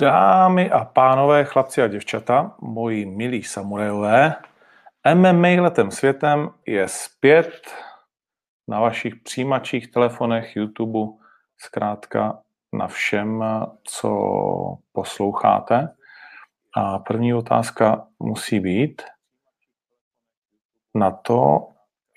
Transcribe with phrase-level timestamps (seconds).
[0.00, 4.34] Dámy a pánové, chlapci a děvčata, moji milí samurajové,
[5.14, 7.74] MMA letem světem je zpět
[8.68, 11.12] na vašich přijímačích, telefonech, YouTube,
[11.58, 12.42] zkrátka
[12.72, 13.44] na všem,
[13.84, 14.10] co
[14.92, 15.94] posloucháte.
[16.74, 19.02] A první otázka musí být
[20.94, 21.68] na to,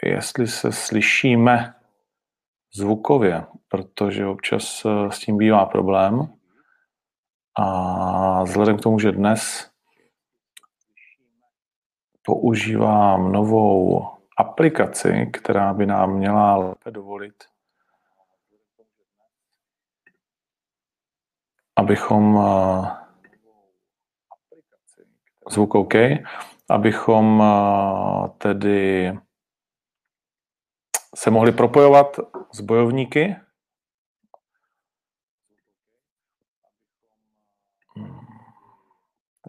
[0.03, 1.73] jestli se slyšíme
[2.73, 6.38] zvukově, protože občas s tím bývá problém.
[7.57, 9.71] A vzhledem k tomu, že dnes
[12.23, 14.01] používám novou
[14.37, 17.43] aplikaci, která by nám měla lépe dovolit,
[21.75, 22.39] abychom
[25.49, 25.93] zvuk OK,
[26.69, 27.43] abychom
[28.37, 29.13] tedy
[31.15, 32.19] se mohli propojovat
[32.53, 33.35] s bojovníky,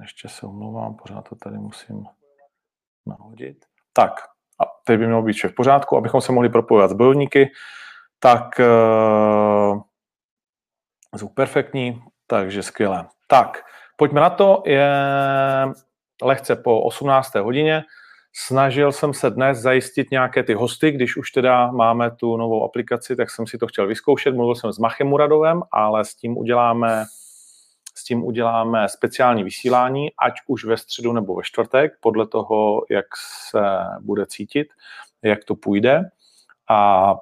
[0.00, 2.04] Ještě se omlouvám, pořád to tady musím
[3.06, 3.64] nahodit.
[3.92, 4.12] Tak,
[4.60, 7.50] a teď by mělo být vše v pořádku, abychom se mohli propojovat s bojovníky.
[8.18, 9.82] Tak uh,
[11.14, 13.08] zvuk perfektní, takže skvělé.
[13.26, 13.62] Tak,
[13.96, 14.62] pojďme na to.
[14.66, 14.90] Je
[16.22, 17.34] lehce po 18.
[17.34, 17.84] hodině.
[18.32, 23.16] Snažil jsem se dnes zajistit nějaké ty hosty, když už teda máme tu novou aplikaci,
[23.16, 24.34] tak jsem si to chtěl vyzkoušet.
[24.34, 27.04] Mluvil jsem s Machem Muradovem, ale s tím uděláme
[28.00, 33.06] s tím uděláme speciální vysílání, ať už ve středu nebo ve čtvrtek, podle toho, jak
[33.50, 33.60] se
[34.00, 34.68] bude cítit,
[35.22, 36.02] jak to půjde.
[36.70, 37.14] A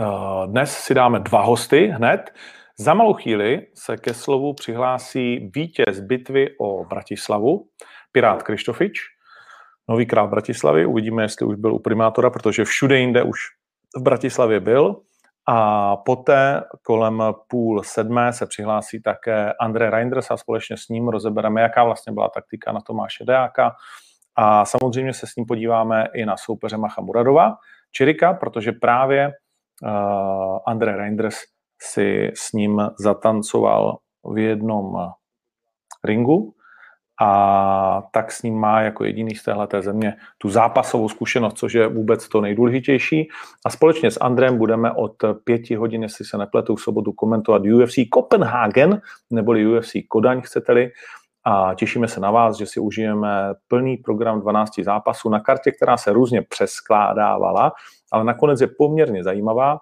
[0.00, 0.04] e,
[0.46, 2.34] dnes si dáme dva hosty hned.
[2.78, 7.68] Za malou chvíli se ke slovu přihlásí vítěz bitvy o Bratislavu,
[8.12, 9.00] Pirát Krištofič,
[9.88, 10.86] nový král Bratislavy.
[10.86, 13.38] Uvidíme, jestli už byl u primátora, protože všude jinde už
[13.96, 15.00] v Bratislavě byl.
[15.46, 21.60] A poté kolem půl sedmé se přihlásí také André Reinders a společně s ním rozebereme,
[21.60, 23.72] jaká vlastně byla taktika na Tomáše Deáka.
[24.36, 27.56] A samozřejmě se s ním podíváme i na soupeře Macha Muradova,
[27.92, 31.36] Čirika, protože právě uh, André Reinders
[31.82, 34.96] si s ním zatancoval v jednom
[36.04, 36.54] ringu
[37.20, 41.86] a tak s ním má jako jediný z téhleté země tu zápasovou zkušenost, což je
[41.86, 43.28] vůbec to nejdůležitější.
[43.66, 45.12] A společně s Andrem budeme od
[45.44, 50.90] pěti hodin, jestli se nepletu, v sobotu komentovat UFC Copenhagen, neboli UFC Kodaň, chcete-li.
[51.46, 55.96] A těšíme se na vás, že si užijeme plný program 12 zápasů na kartě, která
[55.96, 57.72] se různě přeskládávala,
[58.12, 59.78] ale nakonec je poměrně zajímavá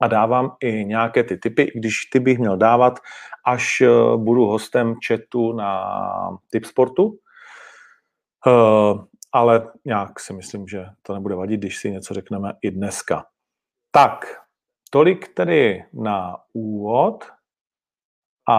[0.00, 2.98] a dávám i nějaké ty typy, když ty bych měl dávat,
[3.44, 7.18] až eh, budu hostem chatu na typ sportu.
[8.46, 13.26] Uh, ale nějak si myslím, že to nebude vadit, když si něco řekneme i dneska.
[13.90, 14.40] Tak,
[14.90, 17.24] tolik tedy na úvod
[18.48, 18.58] a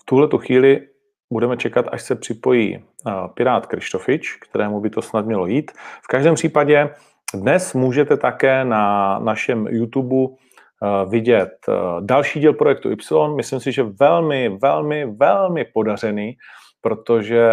[0.00, 0.88] v tuhle chvíli
[1.32, 5.70] budeme čekat, až se připojí uh, Pirát Krištofič, kterému by to snad mělo jít.
[6.02, 6.94] V každém případě
[7.34, 13.36] dnes můžete také na našem YouTube eh, vidět eh, další díl projektu Y.
[13.36, 16.36] Myslím si, že velmi, velmi, velmi podařený,
[16.80, 17.50] protože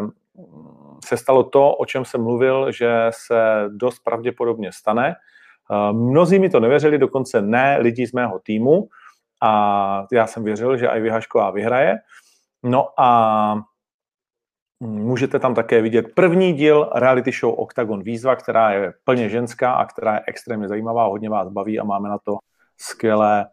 [0.00, 5.14] mm, se stalo to, o čem jsem mluvil, že se dost pravděpodobně stane.
[5.14, 8.88] Eh, mnozí mi to nevěřili, dokonce ne lidi z mého týmu
[9.42, 11.96] a já jsem věřil, že i Hašková vyhraje.
[12.62, 13.60] No a
[14.80, 19.84] Můžete tam také vidět první díl reality show Octagon Výzva, která je plně ženská a
[19.86, 22.36] která je extrémně zajímavá, hodně vás baví a máme na to
[22.76, 23.46] skvělé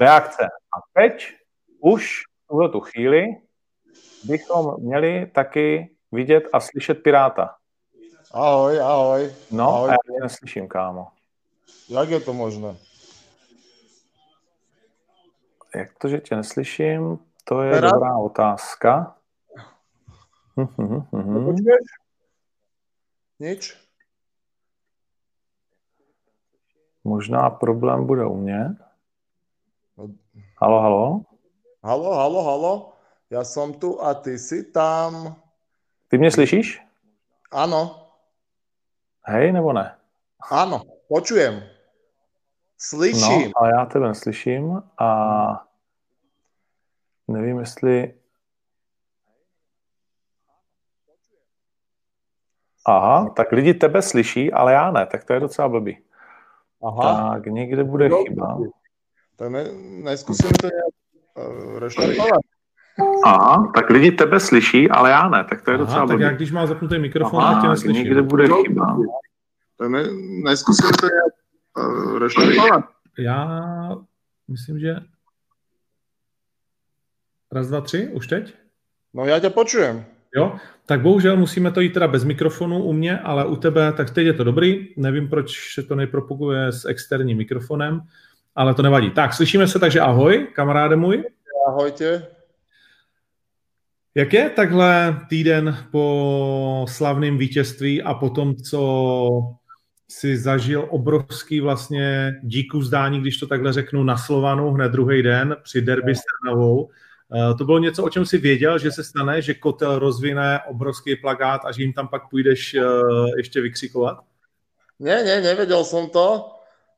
[0.00, 0.44] reakce.
[0.44, 1.28] A teď
[1.80, 3.26] už v tuhle tu chvíli
[4.24, 7.54] bychom měli taky vidět a slyšet Piráta.
[8.32, 9.32] Ahoj, ahoj.
[9.50, 9.88] No, ahoj.
[9.88, 11.08] a já tě neslyším, kámo.
[11.88, 12.76] Jak je to možné?
[15.74, 17.92] Jak to, že tě neslyším, to je Pirát?
[17.94, 19.15] dobrá otázka.
[20.56, 21.76] Uh-huh, uh-huh.
[23.38, 23.76] Nič?
[27.04, 28.76] Možná problém bude u mě.
[30.56, 31.20] Halo, halo?
[31.82, 32.92] Halo, halo, halo.
[33.30, 35.36] Já jsem tu a ty jsi tam.
[36.08, 36.82] Ty mě slyšíš?
[37.50, 38.08] Ano.
[39.24, 39.98] Hej, nebo ne?
[40.50, 41.62] Ano, počujem.
[42.78, 43.52] Slyším.
[43.56, 45.68] No, a já tebe slyším a
[47.28, 48.14] nevím, jestli
[52.88, 55.98] Aha, tak lidi tebe slyší, ale já ne, tak to je docela blbý.
[56.84, 57.34] Aha.
[57.34, 58.58] Tak někde bude no, chyba.
[59.36, 59.64] Tak ne,
[60.02, 62.40] neskusím to nějak uh, restartovat.
[63.24, 66.22] Aha, tak lidi tebe slyší, ale já ne, tak to je Aha, docela blbý.
[66.22, 68.04] tak jak když má zapnutý mikrofon, Aha, tak tě neslyším.
[68.04, 68.98] někde bude chyba.
[69.78, 70.04] Tak ne,
[70.44, 71.32] neskusím to nějak
[71.88, 72.84] uh, reštartovať?
[73.18, 73.48] Já
[74.48, 74.96] myslím, že
[77.52, 78.54] raz, dva, tři, už teď?
[79.14, 80.04] No já tě počujem.
[80.36, 84.10] Jo, tak bohužel musíme to jít teda bez mikrofonu u mě, ale u tebe, tak
[84.10, 84.88] teď je to dobrý.
[84.96, 88.00] Nevím, proč se to nejpropaguje s externím mikrofonem,
[88.54, 89.10] ale to nevadí.
[89.10, 91.24] Tak, slyšíme se, takže ahoj, kamaráde můj.
[91.68, 92.26] Ahojte.
[94.14, 99.56] Jak je takhle týden po slavném vítězství a potom, co
[100.08, 105.56] si zažil obrovský vlastně díku vzdání, když to takhle řeknu, na Slovanu hned druhý den
[105.62, 106.90] při derby s Trnavou.
[107.34, 111.16] Eh, to bylo něco, o čem si věděl, že se stane, že Kotel rozvine obrovský
[111.16, 112.82] plagát a že jim tam pak půjdeš eh,
[113.36, 114.18] ještě vykřikovat?
[114.98, 116.52] Ne, ne, nevedel som to.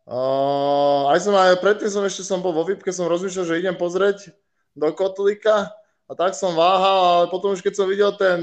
[0.09, 3.77] Uh, aj som aj predtým som ešte som bol vo výpke, som rozmýšľal, že idem
[3.77, 4.33] pozrieť
[4.73, 5.69] do Kotlíka
[6.09, 8.41] a tak som váhal, ale potom už keď som videl ten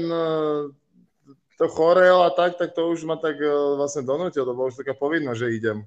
[1.58, 3.42] to chorel a tak, tak to už ma tak
[3.80, 5.78] vlastne donutil, to bolo už taká povinnosť, že idem.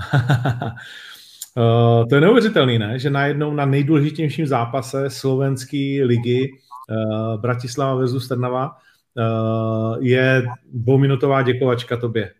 [1.58, 2.98] Uh, to je neuvěřitelný, ne?
[2.98, 11.96] že najednou na nejdůležitějším zápase slovenské ligy uh, Bratislava versus Trnava uh, je dvouminutová děkovačka
[11.96, 12.32] tobě.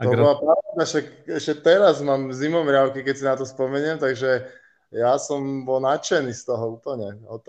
[0.00, 4.46] A to bola pravda, však ešte teraz mám zimomriavky, keď si na to spomeniem, takže
[4.92, 7.06] já jsem byl nadšený z toho úplně.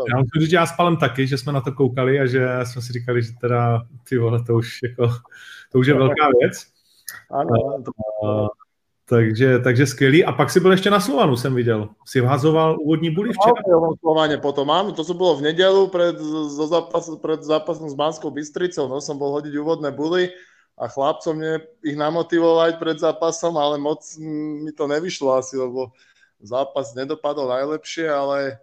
[0.09, 2.47] Já musím říct, že já s Palem taky, že jsme na to koukali a že
[2.63, 5.13] jsme si říkali, že teda ty vole, to už, jako,
[5.71, 6.65] to už je velká věc.
[7.31, 7.91] Ano, to...
[9.09, 10.25] takže, takže skvělý.
[10.25, 11.89] A pak si byl ještě na Slovanu, jsem viděl.
[12.05, 13.61] Si vhazoval úvodní buly včera?
[13.67, 16.15] No, Slovane potom, áno, to bylo v nedelu pred,
[16.45, 18.87] zo zápas, pred zápasom s Banskou Bystricou.
[18.87, 20.29] No, som bol hodiť úvodné buly
[20.77, 24.17] a chlapcom mě ich namotivovať pred zápasom, ale moc
[24.63, 25.91] mi to nevyšlo asi, lebo
[26.39, 28.59] zápas nedopadl najlepšie, ale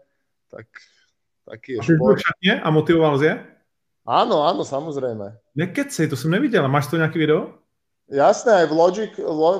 [0.50, 0.66] tak,
[1.44, 2.22] taký je šport.
[2.62, 3.34] a motivoval je?
[4.06, 5.34] Áno, áno, samozrejme.
[5.58, 6.68] Nekecej, to jsem neviděl.
[6.68, 7.58] Máš to nějaký video?
[8.06, 8.94] Jasné, aj vlog,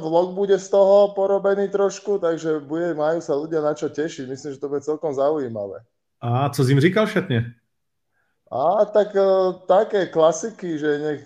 [0.01, 4.31] vlog bude z toho porobený trošku, takže bude, majú sa ľudia na čo tešiť.
[4.31, 5.83] Myslím, že to bude celkom zaujímavé.
[6.23, 7.55] A co jim říkal šatně?
[8.53, 11.23] A tak uh, také klasiky, že nech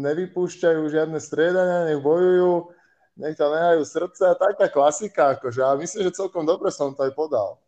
[0.00, 2.72] nevypúšťajú žiadne striedania, nech bojujú,
[3.20, 5.60] nech tam nehajú srdce a taká klasika, akože.
[5.60, 7.60] A myslím, že celkom dobre som to aj podal.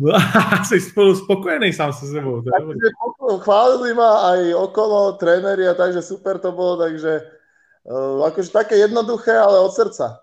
[0.00, 0.16] No,
[0.64, 2.42] jsi spolu spokojený sám se sebou.
[2.42, 2.88] Takže
[3.44, 7.20] chválili ma aj okolo tréneri a takže super to bolo, takže
[8.26, 10.20] akože také jednoduché, ale od srdca.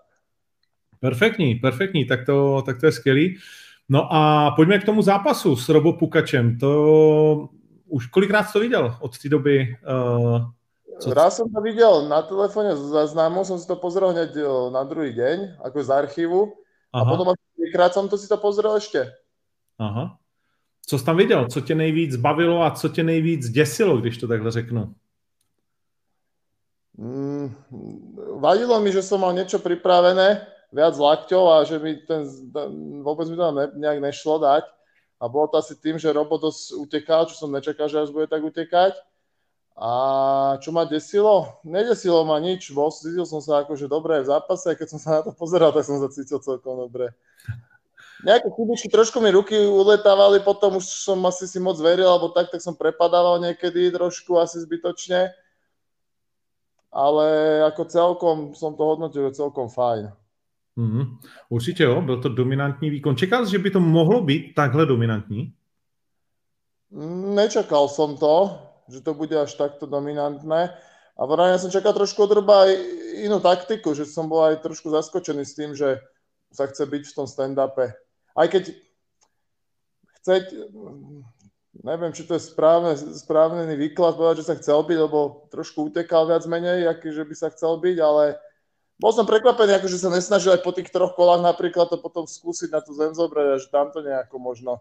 [1.00, 3.36] Perfektní, perfektní, tak to, tak to je skvělý.
[3.88, 6.58] No a pojďme k tomu zápasu s Robo Pukačem.
[6.58, 7.48] To
[7.88, 9.76] už kolikrát to viděl od té doby?
[9.84, 10.40] Uh,
[11.00, 11.14] co...
[11.14, 14.30] Raz som to videl na telefóne za známou, som si to pozrel hneď
[14.72, 16.54] na druhý deň, ako z archívu.
[16.92, 17.02] Aha.
[17.02, 19.12] A potom třikrát som to si to pozrel ještě.
[19.78, 20.16] Aha.
[20.86, 21.46] Co jsi tam viděl?
[21.50, 24.94] Co tě nejvíc bavilo a co tě nejvíc děsilo, když to takhle řeknu?
[26.94, 27.50] Mm,
[28.38, 32.22] vadilo mi, že som mal niečo pripravené, viac lakťov a že mi ten,
[33.02, 34.64] vôbec mi to ne, nejak nešlo dať.
[35.18, 38.26] A bolo to asi tým, že Robo dosť utekal, čo som nečakal, že až bude
[38.30, 38.98] tak utekať.
[39.74, 39.90] A
[40.62, 41.58] čo ma desilo?
[41.66, 45.10] Nedesilo ma nič, bol, cítil som sa akože dobre v zápase, a keď som sa
[45.18, 47.10] na to pozeral, tak som sa cítil celkom dobre.
[48.22, 52.54] Nejaké chybičky, trošku mi ruky uletávali, potom už som asi si moc veril, alebo tak,
[52.54, 55.34] tak som prepadával niekedy trošku asi zbytočne
[56.94, 57.26] ale
[57.66, 60.12] jako celkom som to hodnotil celkom fajn.
[60.76, 63.16] Mm, určitě jo, byl to dominantní výkon.
[63.16, 65.54] Čekal jsi, že by to mohlo být takhle dominantní?
[67.34, 68.58] Nečakal som to,
[68.88, 70.70] že to bude až takto dominantné.
[71.18, 72.70] A vrajme som čakal trošku od Roba aj
[73.22, 75.98] inú taktiku, že som bol aj trošku zaskočený s tým, že
[76.54, 77.94] sa chce byť v tom stand-upe.
[78.34, 78.74] Aj keď
[80.22, 80.44] chceť,
[81.82, 86.30] neviem, či to je správne, správny výklad povedať, že sa chcel byť, lebo trošku utekal
[86.30, 88.38] viac menej, aký, že by sa chcel byť, ale
[89.00, 92.70] bol som prekvapený, že sa nesnažil aj po tých troch kolách napríklad to potom skúsiť
[92.70, 94.78] na tú zem zobrať a že tam to nejako možno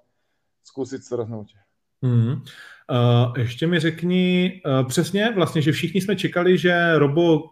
[0.62, 1.58] skúsiť strhnúť.
[2.04, 2.44] Mm.
[2.92, 7.50] Uh, ještě mi řekni uh, přesně vlastně, že všichni jsme čekali, že Robo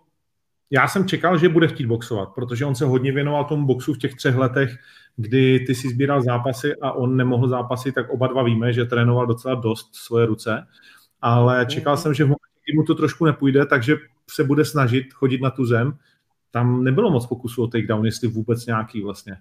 [0.71, 3.97] já jsem čekal, že bude chtít boxovat, protože on se hodně věnoval tomu boxu v
[3.97, 4.77] těch třech letech,
[5.15, 9.27] kdy ty si sbíral zápasy a on nemohl zápasy, tak oba dva víme, že trénoval
[9.27, 10.67] docela dost svoje ruce,
[11.21, 13.95] ale čekal jsem, že v momentě, kdy mu to trošku nepůjde, takže
[14.29, 15.97] se bude snažit chodit na tu zem.
[16.51, 19.37] Tam nebylo moc pokusu o takedown, jestli vůbec nějaký vlastně.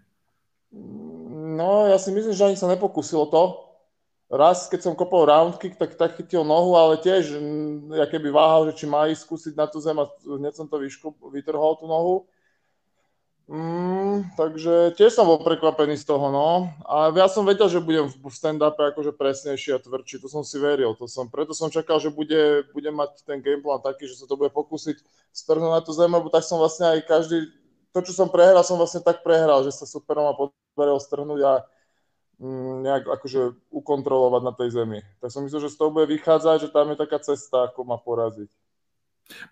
[1.57, 3.71] No, já si myslím, že ani se nepokusilo to,
[4.31, 7.35] raz, keď som kopol round kick, tak, tak chytil nohu, ale tiež,
[7.91, 10.79] ja keby váhal, že či má ísť skúsiť na tú zem a hneď som to
[10.79, 12.31] vyšku, vytrhol tú nohu.
[13.51, 16.71] Mm, takže tiež som bol prekvapený z toho, no.
[16.87, 20.55] A ja som vedel, že budem v stand-upe akože presnejší a tvrdší, to som si
[20.63, 20.95] veril.
[20.95, 24.39] To som, preto som čakal, že bude, bude mať ten gameplan taký, že sa to
[24.39, 25.03] bude pokúsiť
[25.35, 27.51] strhnúť na tú zem, lebo tak som vlastne aj každý
[27.91, 31.53] to, čo som prehral, som vlastne tak prehral, že sa superom ma podarilo strhnúť a
[32.39, 35.03] mm, nejak akože ukontrolovať na tej zemi.
[35.19, 37.99] Tak som myslel, že z toho bude vychádzať, že tam je taká cesta, ako ma
[37.99, 38.47] poraziť.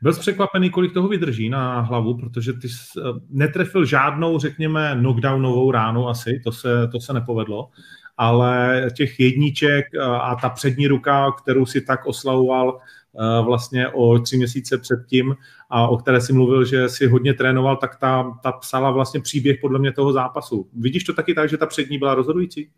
[0.02, 5.70] Byl překvapený, kolik toho vydrží na hlavu, protože ty jsi eh, netrefil žádnou, řekněme, knockdownovou
[5.70, 7.68] ránu asi, to se, to se nepovedlo,
[8.16, 14.18] ale těch jedniček eh, a ta přední ruka, kterou si tak oslavoval eh, vlastně o
[14.18, 15.37] tři měsíce předtím
[15.70, 19.58] a o které si mluvil, že si hodně trénoval, tak ta, ta psala vlastně příběh
[19.61, 20.68] podle mě toho zápasu.
[20.73, 22.70] Vidíš to taky tak, že ta přední byla rozhodující?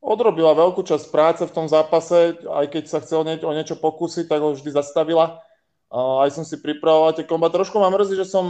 [0.00, 4.40] Odrobila veľkú časť práce v tom zápase, aj keď sa chcel o niečo pokúsiť, tak
[4.40, 5.44] ho vždy zastavila
[5.90, 7.50] aj som si pripravoval tie komba.
[7.50, 8.46] Trošku ma mrzí, že som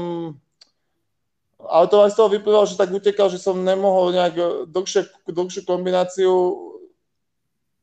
[1.61, 5.63] ale to aj z toho vyplývalo, že tak utekal, že som nemohol nejak dlhšie, dlhšiu
[5.69, 6.33] kombináciu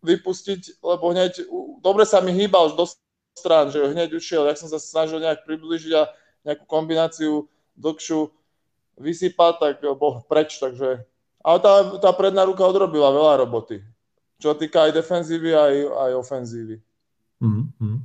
[0.01, 1.45] vypustiť, lebo hneď
[1.81, 2.89] dobre sa mi hýbal do
[3.37, 6.09] strán, že hneď ušiel, jak som sa snažil nejak približiť a
[6.41, 7.45] nejakú kombináciu
[7.77, 8.33] dlhšiu
[8.97, 11.05] vysypať, tak bol preč, takže
[11.45, 13.85] ale tá, tá predná ruka odrobila veľa roboty.
[14.41, 16.81] Čo týka aj defenzívy, aj, aj ofenzívy.
[17.41, 17.95] Mm-hmm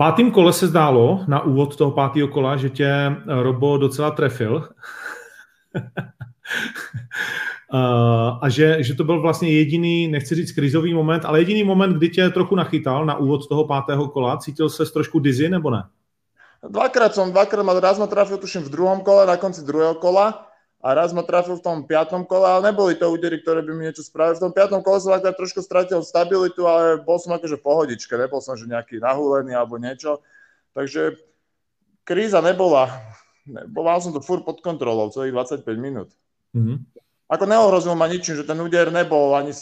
[0.00, 4.64] pátém kole se zdálo, na úvod toho pátého kola, že tě eh, Robo docela trefil.
[8.40, 12.08] a že, že to byl vlastně jediný, nechci říct krizový moment, ale jediný moment, kdy
[12.08, 14.36] tě trochu nachytal na úvod toho pátého kola.
[14.36, 15.84] Cítil se trošku dizzy nebo ne?
[16.68, 20.49] Dvakrát som, dvakrát raz ma trafil tuším v druhom kole, na konci druhého kola
[20.80, 23.84] a raz ma trafil v tom piatom kole, ale neboli to údery, ktoré by mi
[23.84, 24.40] niečo spravili.
[24.40, 28.40] V tom piatom kole som tak trošku stratil stabilitu, ale bol som akože pohodičke, nebol
[28.40, 30.24] som že nejaký nahúlený alebo niečo.
[30.72, 31.20] Takže
[32.08, 32.88] kríza nebola.
[33.46, 36.08] Mal som to furt pod kontrolou celých 25 minút.
[36.56, 36.76] Mm-hmm.
[37.28, 39.52] Ako neohrozil ma ničím, že ten úder nebol ani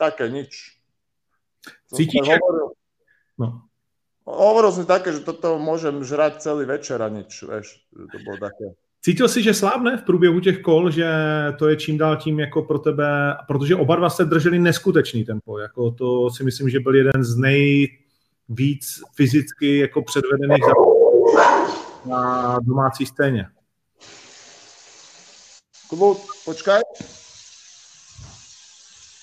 [0.00, 0.74] také, nič.
[1.92, 2.24] Cítiš?
[2.24, 2.74] Hovoril,
[3.38, 3.68] no.
[4.26, 8.40] hovoril som také, že toto môžem žrať celý večer a nič, vieš, že to bolo
[8.40, 8.66] také.
[9.04, 11.06] Cítil jsi, že slábne v průběhu těch kol, že
[11.58, 15.58] to je čím dál tím jako pro tebe, protože oba dva se drželi neskutečný tempo,
[15.58, 20.62] jako to si myslím, že byl jeden z nejvíc fyzicky jako předvedených
[22.06, 23.46] na domácí scéně.
[25.88, 26.80] Kubo, počkaj.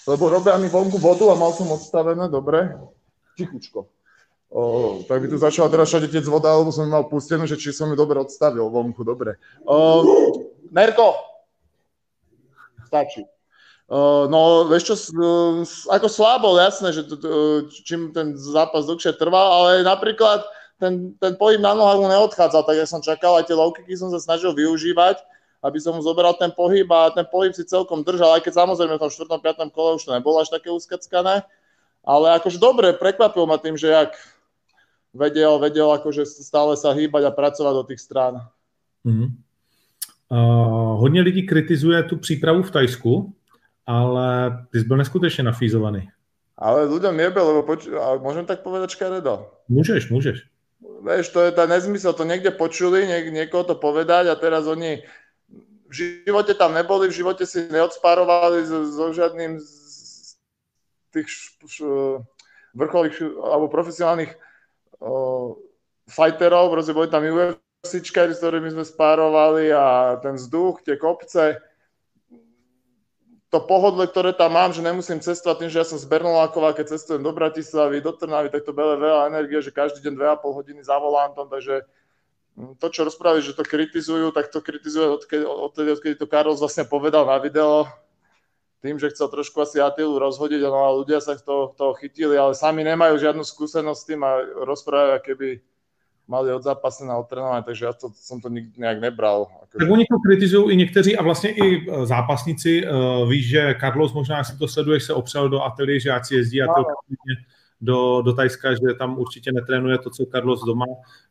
[0.08, 2.78] Lebo robia mi vonku vodu a mal som odstavené, dobre.
[3.38, 3.99] Tichučko.
[4.50, 7.86] O, tak by tu začala teraz tiec voda, lebo som mal pustenú, že či som
[7.94, 9.38] ju dobre odstavil vonku, dobre.
[9.62, 10.02] O,
[10.74, 11.14] Nerko!
[12.90, 13.30] Stačí.
[13.86, 14.96] O, no, vieš čo,
[15.94, 17.06] ako slabo, jasné, že
[17.86, 20.42] čím ten zápas dlhšie trval, ale napríklad
[20.82, 24.10] ten, ten pohyb na nohách mu neodchádzal, tak ja som čakal, aj tie low som
[24.10, 25.22] sa snažil využívať,
[25.62, 28.98] aby som mu zobral ten pohyb a ten pohyb si celkom držal, aj keď samozrejme
[28.98, 29.30] v tom 4.
[29.70, 29.76] 5.
[29.76, 31.46] kole už to nebolo až také uskackané,
[32.02, 34.18] ale akože dobre, prekvapil ma tým, že jak
[35.14, 38.48] vedel, vedel akože stále sa hýbať a pracovat do těch strán.
[39.06, 39.30] Mm-hmm.
[40.30, 43.34] Uh, hodně lidí kritizuje tu přípravu v Tajsku,
[43.86, 46.10] ale ty jsi byl neskutečně nafízovaný.
[46.60, 49.48] Ale ľuďom jebe, lebo poč- a môžem tak povedať škaredo?
[49.72, 50.44] Môžeš, môžeš.
[51.00, 55.00] Vieš, to je ten nezmysel, to niekde počuli, niek- niekoho to povedať a teraz oni
[55.88, 55.94] v
[56.28, 60.36] živote tam neboli, v živote si neodspárovali so, so žiadnym z
[61.16, 62.20] tých š- š-
[62.76, 64.36] vrcholových alebo profesionálnych
[66.10, 71.60] fighterov, proste boli tam UFCčkari, s ktorými sme spárovali a ten vzduch, tie kopce,
[73.50, 76.94] to pohodlie, ktoré tam mám, že nemusím cestovať tým, že ja som z Bernolákova, keď
[76.94, 80.82] cestujem do Bratislavy, do Trnavy, tak to bere veľa energie, že každý deň 2,5 hodiny
[80.86, 81.82] za volantom, takže
[82.78, 86.86] to, čo rozprávajú, že to kritizujú, tak to kritizujú odkedy, odkedy, odkedy to Karol vlastne
[86.86, 87.90] povedal na video,
[88.82, 92.56] tým, že chcel trošku asi Atilu rozhodiť, no a ľudia sa toho, toho chytili, ale
[92.56, 95.60] sami nemajú žiadnu skúsenosť s tým a rozprávajú, keby
[96.30, 99.48] mali od zápasy na otrénování, takže já to, jsem to nikdy nějak nebral.
[99.80, 102.88] Tak oni to kritizují i někteří a vlastně i e, zápasníci.
[102.88, 106.36] Uh, víš, že Carlos, možná si to sleduješ, se opřel do ateliéru, že ať si
[106.36, 106.84] jezdí a to
[107.82, 110.86] do, do Tajska, že tam určitě netrénuje to, co Carlos doma,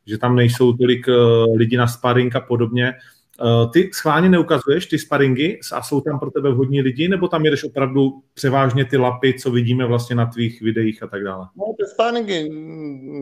[0.05, 2.93] že tam nejsou tolik uh, lidí na sparring a podobně.
[3.39, 7.45] Eh, ty schválně neukazuješ ty sparingy a jsou tam pro tebe vhodní lidi, nebo tam
[7.45, 11.47] jedeš opravdu převážně ty lapy, co vidíme vlastně na tvých videích a tak dále?
[11.55, 12.49] No, ty sparingy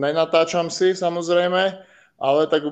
[0.00, 1.78] nenatáčam si samozřejmě,
[2.18, 2.62] ale tak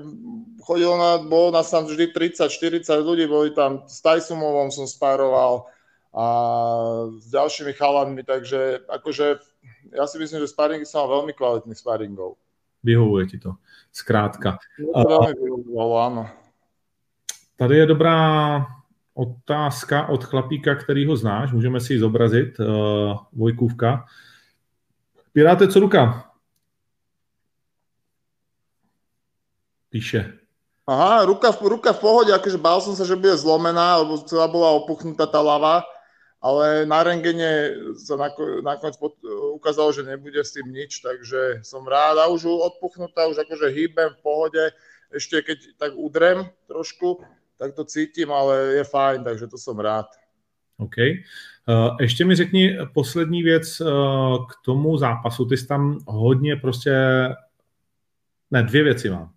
[0.62, 5.70] chodilo na, bolo nás tam vždy 30-40 ľudí, boli tam s Tysumovom som spároval
[6.16, 6.26] a
[7.18, 9.38] s ďalšími chalami, takže akože
[9.94, 12.34] ja si myslím, že sparingy som mal veľmi kvalitných sparingov.
[12.82, 13.54] Vyhovuje ti to,
[13.94, 14.58] zkrátka.
[14.80, 16.24] To veľmi vyhovovalo, áno.
[17.56, 18.66] Tady je dobrá
[19.14, 22.66] otázka od chlapíka, který ho znáš, můžeme si ji zobrazit, uh,
[23.32, 24.04] Vojkůvka.
[25.32, 26.30] Piráte, co ruka?
[29.90, 30.32] Píše.
[30.86, 34.70] Aha, ruka, ruka v pohode, akože bál som sa, že bude zlomená, lebo celá bola
[34.78, 35.82] opuchnutá tá lava,
[36.38, 38.14] ale na rengene sa
[38.62, 38.94] nakoniec
[39.58, 44.14] ukázalo, že nebude s tým nič, takže som rád a už odpuchnutá, už akože hýbem
[44.14, 44.62] v pohode,
[45.10, 47.18] ešte keď tak udrem trošku,
[47.58, 50.06] tak to cítím, ale je fajn, takže to som rád.
[50.78, 50.96] OK.
[50.98, 53.88] Uh, ještě mi řekni poslední věc uh,
[54.46, 55.44] k tomu zápasu.
[55.44, 56.94] Ty jsi tam hodně prostě...
[58.50, 59.30] Ne, dvě věci mám.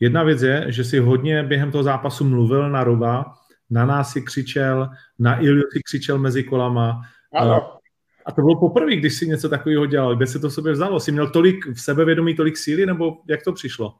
[0.00, 3.34] Jedna věc je, že si hodně během toho zápasu mluvil na Roba,
[3.70, 7.02] na nás si křičel, na Ilju si křičel mezi kolama.
[7.34, 7.78] Ano.
[8.26, 10.16] A to bylo poprvé, když si něco takového dělal.
[10.16, 11.00] Kde se to v sobě vzalo?
[11.00, 13.94] Jsi měl tolik v sebevědomí, tolik síly, nebo jak to přišlo?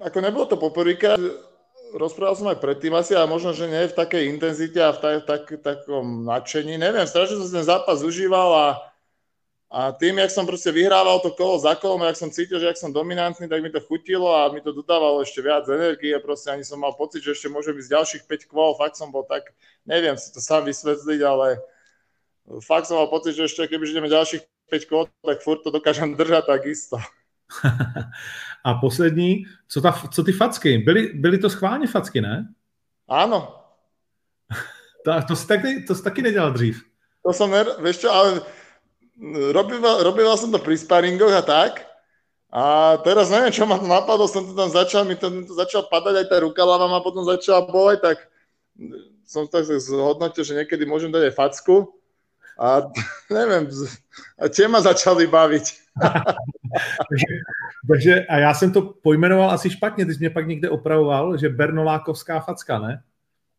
[0.00, 1.20] Ako nebylo to poprvýkrát,
[1.94, 5.16] rozprával som aj predtým asi, ale možno, že nie v takej intenzite a v tak,
[5.26, 6.74] tak, takom nadšení.
[6.80, 8.66] Neviem, strašne som ten zápas užíval a
[9.66, 12.78] a tým, jak som proste vyhrával to kolo za kolom, jak som cítil, že jak
[12.78, 16.14] som dominantný, tak mi to chutilo a mi to dodávalo ešte viac energie.
[16.22, 18.78] Proste ani som mal pocit, že ešte môže byť ďalších 5 kôl.
[18.78, 19.50] Fakt som bol tak,
[19.82, 21.58] neviem si to sám vysvetliť, ale
[22.62, 26.14] fakt som mal pocit, že ešte keby ideme ďalších 5 kôl, tak furt to dokážem
[26.14, 27.02] držať takisto.
[28.64, 30.78] a poslední, co, ta, co ty facky?
[30.78, 32.54] Byly, byly to schválně facky, ne?
[33.08, 33.62] Áno.
[35.04, 36.84] to, to, jsi taky, to jsi taky nedělal dřív.
[37.22, 38.40] To ne, vieš čo, ale
[40.06, 41.82] robil, som to pri sparingoch a tak.
[42.52, 45.90] A teraz neviem, čo ma to napadlo, som to tam začal, mi to, to začal
[45.90, 48.16] padať aj tá rukalava ma potom začala boleť, tak
[49.26, 51.90] som tak zhodnotil, že niekedy môžem dať aj facku.
[52.54, 52.86] A
[53.34, 53.66] neviem,
[54.38, 55.66] a tie ma začali baviť.
[57.10, 57.26] Takže,
[57.88, 61.48] takže, a já jsem to pojmenoval asi špatně, ty jsi mě pak někde opravoval, že
[61.48, 63.02] Bernolákovská facka, ne?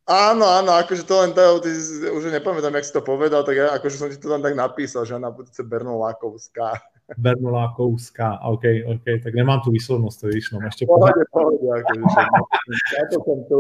[0.08, 1.68] Áno, áno, akože to len to, ty,
[2.08, 5.04] už nepamätám, jak si to povedal, tak ja, akože som ti to tam tak napísal,
[5.04, 6.80] že na budúce Bernolákovská.
[7.18, 12.22] Bernolákovská, OK, OK, tak nemám tu výslovnost, to víš, no, ještě pohode, pohode, akože,
[13.00, 13.60] ja to som tu.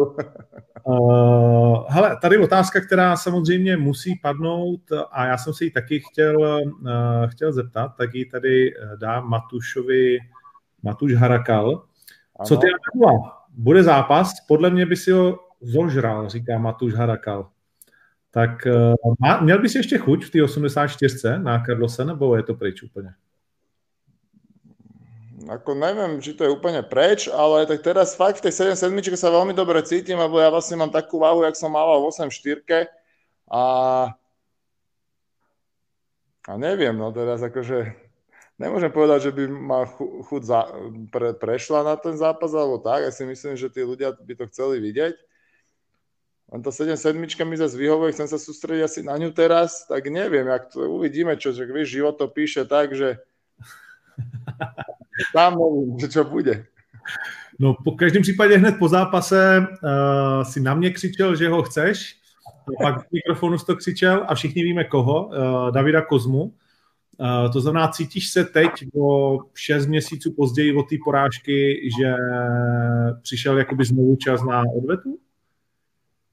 [0.83, 6.35] Uh, hele, tady otázka, která samozřejmě musí padnout a já jsem si ji taky chtěl,
[6.37, 10.17] uh, chtěl zeptat, tak ji tady eh, dám Matušovi,
[10.83, 11.83] Matuš Harakal.
[12.43, 12.67] Co ty
[13.51, 14.33] Bude zápas?
[14.47, 17.49] Podle mě by si ho zožral, říká Matuš Harakal.
[18.31, 22.53] Tak uh, má, měl bys ještě chuť v té 84 na Carlose, nebo je to
[22.53, 23.09] pryč úplně?
[25.47, 29.31] Ako neviem, či to je úplne preč, ale tak teraz fakt v tej 7-7 sa
[29.31, 32.91] veľmi dobre cítim, lebo ja vlastne mám takú váhu, jak som mával v 8-4
[33.47, 33.63] a
[36.47, 37.91] a neviem, no teraz akože
[38.55, 39.83] nemôžem povedať, že by ma
[40.31, 40.63] chuť za,
[41.11, 43.03] pre, prešla na ten zápas alebo tak.
[43.03, 45.15] Ja si myslím, že tí ľudia by to chceli vidieť.
[46.47, 50.47] Len to 7-7 mi zase vyhovuje, chcem sa sústrediť asi na ňu teraz, tak neviem,
[50.47, 53.19] jak to uvidíme, čo, že víš, život to píše tak, že
[55.33, 56.65] tam nevím, že čo bude.
[57.59, 62.15] No po každém případě hned po zápase uh, si na mě křičel, že ho chceš,
[62.81, 66.43] pak v mikrofonu to křičel a všichni víme koho, uh, Davida Kozmu.
[66.43, 72.13] Uh, to znamená, cítíš se teď o šest měsíců později od té porážky, že
[73.21, 75.19] přišel jakoby znovu čas na odvetu?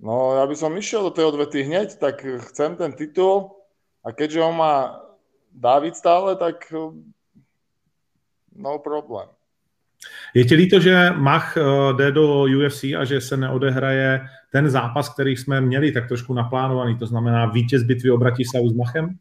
[0.05, 3.57] No, ja by som išiel do tej odvety hneď, tak chcem ten titul
[4.05, 5.01] a keďže on má
[5.49, 6.69] David stále, tak
[8.57, 9.29] no problém.
[10.35, 11.63] Je ti líto, že Mach eh,
[11.97, 14.21] jde do UFC a že se neodehraje
[14.53, 18.77] ten zápas, který jsme měli tak trošku naplánovaný, to znamená vítěz bitvy o Bratislavu s
[18.77, 19.19] Machem?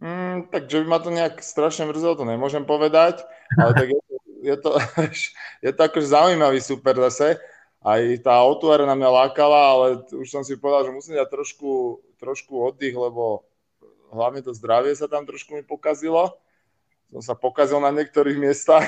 [0.00, 3.20] Mm, tak, že by ma to nejak strašne mrzelo, to nemôžem povedať,
[3.60, 4.70] ale tak je to, je to,
[5.68, 7.36] je to akože zaujímavý super zase
[7.80, 12.00] aj tá autuára na mňa lákala, ale už som si povedal, že musím dať trošku,
[12.20, 13.48] trošku oddych, lebo
[14.12, 16.36] hlavne to zdravie sa tam trošku mi pokazilo.
[17.10, 18.86] Som sa pokazil na niektorých miestach,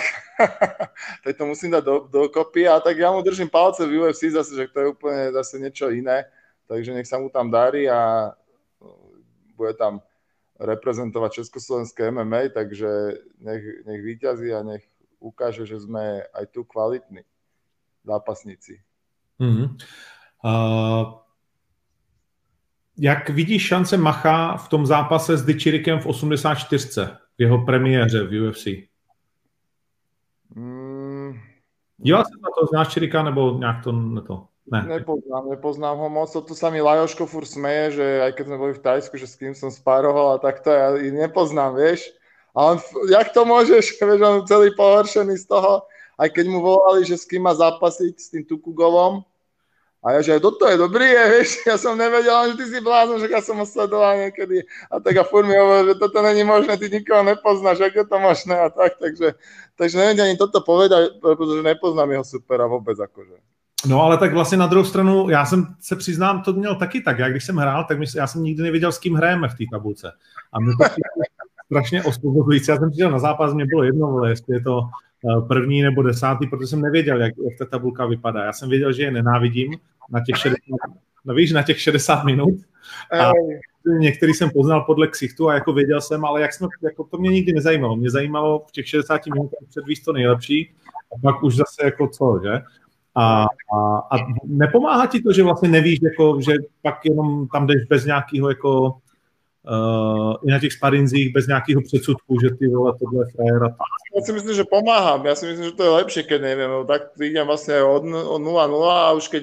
[1.26, 4.54] tak to musím dať do, dokopy a tak ja mu držím palce v UFC zase,
[4.54, 6.30] že to je úplne zase niečo iné,
[6.70, 8.30] takže nech sa mu tam darí a
[8.78, 9.10] no,
[9.58, 10.06] bude tam
[10.54, 14.86] reprezentovať Československé MMA, takže nech, nech vyťazí a nech
[15.18, 17.26] ukáže, že sme aj tu kvalitní
[18.06, 18.78] zápasníci.
[19.42, 19.66] Mm-hmm.
[20.42, 21.18] Uh,
[22.96, 27.21] jak vidíš šance Macha v tom zápase s Dichirikem v 84.
[27.38, 28.66] v jeho premiéře v UFC?
[30.54, 31.32] Mm.
[31.98, 34.46] Díval se na to, znáš Čirika, nebo nějak to, ne to?
[34.72, 34.82] Ne.
[34.82, 36.32] Nepoznám, nepoznám ho moc.
[36.32, 39.34] To sa mi Lajoško fur smeje, že aj keď sme boli v Tajsku, že s
[39.34, 42.14] kým som spároval a takto, ja ich nepoznám, vieš.
[42.54, 42.76] A on,
[43.10, 45.82] jak to môžeš, vieš, on celý pohoršený z toho
[46.22, 49.26] aj keď mu volali, že s kým má zápasiť, s tým Tukugolom,
[50.02, 53.22] A ja, že toto je dobrý, je, vieš, ja som nevedel, že ty si blázon,
[53.22, 54.66] že ja som ho sledoval niekedy.
[54.90, 58.06] A tak a furt mi hovoril, že toto není možné, ty nikoho nepoznáš, jak je
[58.10, 59.38] to možné a tak, takže,
[59.78, 63.38] takže neviem ani toto povedať, pretože nepoznám jeho supera vôbec akože.
[63.86, 67.18] No ale tak vlastně na druhou stranu, já jsem se přiznám, to měl taky tak.
[67.18, 69.64] Já když jsem hrál, tak myslím, já jsem nikdy nevěděl, s kým hrajeme v té
[69.72, 70.12] tabulce.
[70.52, 70.84] A mě to
[71.66, 72.70] strašně osvobozující.
[72.70, 76.46] Já jsem přišel na zápas, mě bylo jedno, jestli je to eh, první nebo desátý,
[76.46, 78.44] protože jsem nevěděl, jak, jak ta tabulka vypadá.
[78.44, 79.74] Já jsem věděl, že je nenávidím
[80.10, 80.58] na těch 60,
[81.24, 82.54] no víš, na těch 60 minut.
[83.20, 83.30] A
[83.98, 87.30] některý jsem poznal podle ksichtu a jako věděl jsem, ale jak jsme, jako to mě
[87.30, 87.96] nikdy nezajímalo.
[87.96, 90.72] Mě zajímalo v těch 60 minutách předvíst to nejlepší
[91.16, 92.52] a pak už zase jako co, že?
[93.14, 93.46] A, a,
[93.98, 98.48] a nepomáhá ti to, že vlastně nevíš, jako, že pak jenom tam jdeš bez nějakého
[98.48, 103.74] jako uh, i na těch sparinzích bez nějakého předsudku, že ty vole, tohle je frajer.
[104.16, 105.26] Já si myslím, že pomáhám.
[105.26, 106.70] Já si myslím, že to je lepšie, keď neviem.
[106.70, 109.42] No, tak idem vlastne od, od 0-0 a už keď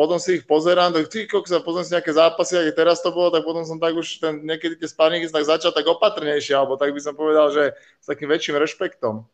[0.00, 3.28] potom si ich pozerám, tak ty sa pozriem si nejaké zápasy, ak teraz to bolo,
[3.28, 6.96] tak potom som tak už ten, niekedy tie sparingy tak začal tak opatrnejšie, alebo tak
[6.96, 9.28] by som povedal, že s takým väčším rešpektom.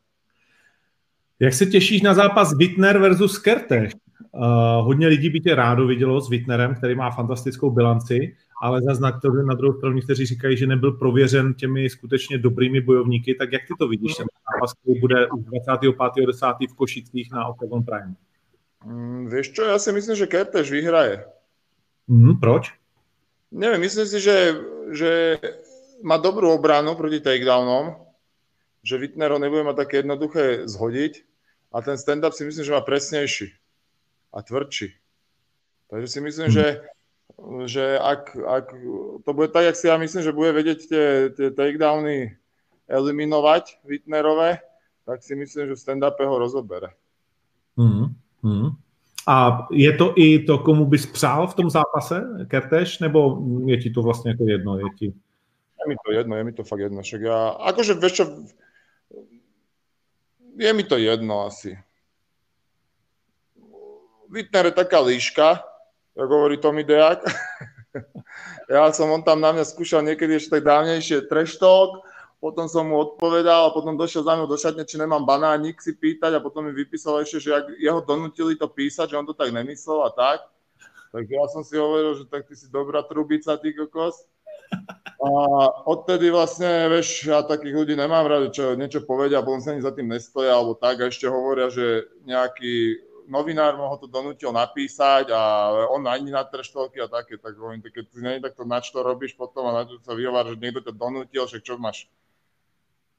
[1.39, 3.93] Jak se těšíš na zápas Wittner versus Kertéš?
[4.33, 9.01] Uh, hodně lidí by tě rádo vidělo s Wittnerem, který má fantastickou bilanci, ale zase
[9.01, 13.53] na, to, na druhou stranu někteří říkají, že nebyl prověřen těmi skutečně dobrými bojovníky, tak
[13.53, 16.55] jak ty to vidíš, ten zápas, který bude 25.10.
[16.71, 18.15] v Košicích na Octagon Prime?
[18.85, 21.25] Mm, vieš čo, ja si myslím, že Kertéž vyhraje.
[22.11, 22.75] Mm, proč?
[23.55, 24.59] Neviem, myslím si, že,
[24.93, 25.41] že
[26.03, 27.97] má dobrú obranu proti takedownom,
[28.85, 31.25] že Wittner ho nebude mať také jednoduché zhodiť
[31.73, 33.51] a ten stand-up si myslím, že má presnejší
[34.31, 34.95] a tvrdší.
[35.91, 36.57] Takže si myslím, hmm.
[36.57, 36.67] že,
[37.67, 38.67] že ak, ak
[39.23, 42.39] to bude tak, jak si ja myslím, že bude vedieť tie, tie takedowny
[42.87, 44.63] eliminovať Wittnerové,
[45.07, 46.95] tak si myslím, že v stand-upe ho rozobere.
[47.79, 48.15] Hmm.
[48.43, 48.71] Hmm.
[49.27, 53.91] A je to i to, komu bys přál v tom zápase, Kertéš, nebo je ti
[53.91, 54.79] to vlastně jako jedno?
[54.79, 55.05] Je, ti...
[55.07, 57.03] je mi to jedno, je mi to fakt jedno.
[57.03, 58.25] Však ja, akože vieš čo,
[60.59, 61.79] je mi to jedno asi.
[64.31, 65.63] Wittner je taká líška,
[66.19, 67.23] ako hovorí Tommy Dejak.
[68.71, 72.03] ja som, on tam na mňa skúšal niekedy ešte tak dávnejšie treštok,
[72.37, 75.97] potom som mu odpovedal a potom došiel za mnou do šatne, či nemám banánik si
[75.97, 79.33] pýtať a potom mi vypísal ešte, že ak jeho donutili to písať, že on to
[79.33, 80.45] tak nemyslel a tak.
[81.17, 84.29] Tak ja som si hovoril, že tak ty si dobrá trubica, ty kokos.
[85.17, 85.31] A
[85.89, 89.97] odtedy vlastne, vieš, ja takých ľudí nemám rád, čo niečo povedia, potom sa ani za
[89.97, 95.35] tým nestoja, alebo tak, a ešte hovoria, že nejaký novinár mu ho to donútil napísať
[95.35, 98.79] a on ani na trštolky a také, tak hovorím, keď ty nie tak to na
[98.79, 102.07] čo robíš potom a na čo sa vyhovára, že niekto to donútil, že čo máš,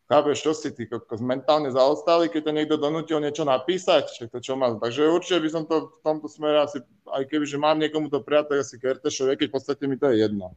[0.08, 4.40] chápeš, čo si ty kokos, mentálne zaostali, keď to niekto donútil niečo napísať, však to
[4.40, 6.80] čo má, takže určite by som to v tomto smere asi,
[7.12, 10.08] aj keby, že mám niekomu to prijať, tak asi Kertešovi, keď v podstate mi to
[10.10, 10.56] je jedno.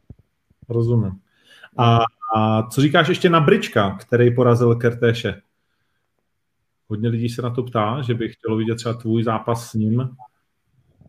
[0.69, 1.19] Rozumím.
[1.77, 1.99] A,
[2.35, 5.41] a co říkáš ještě na Brička, který porazil Kertéše?
[6.87, 10.15] Hodně lidí se na to ptá, že by chtělo vidět třeba tvůj zápas s ním.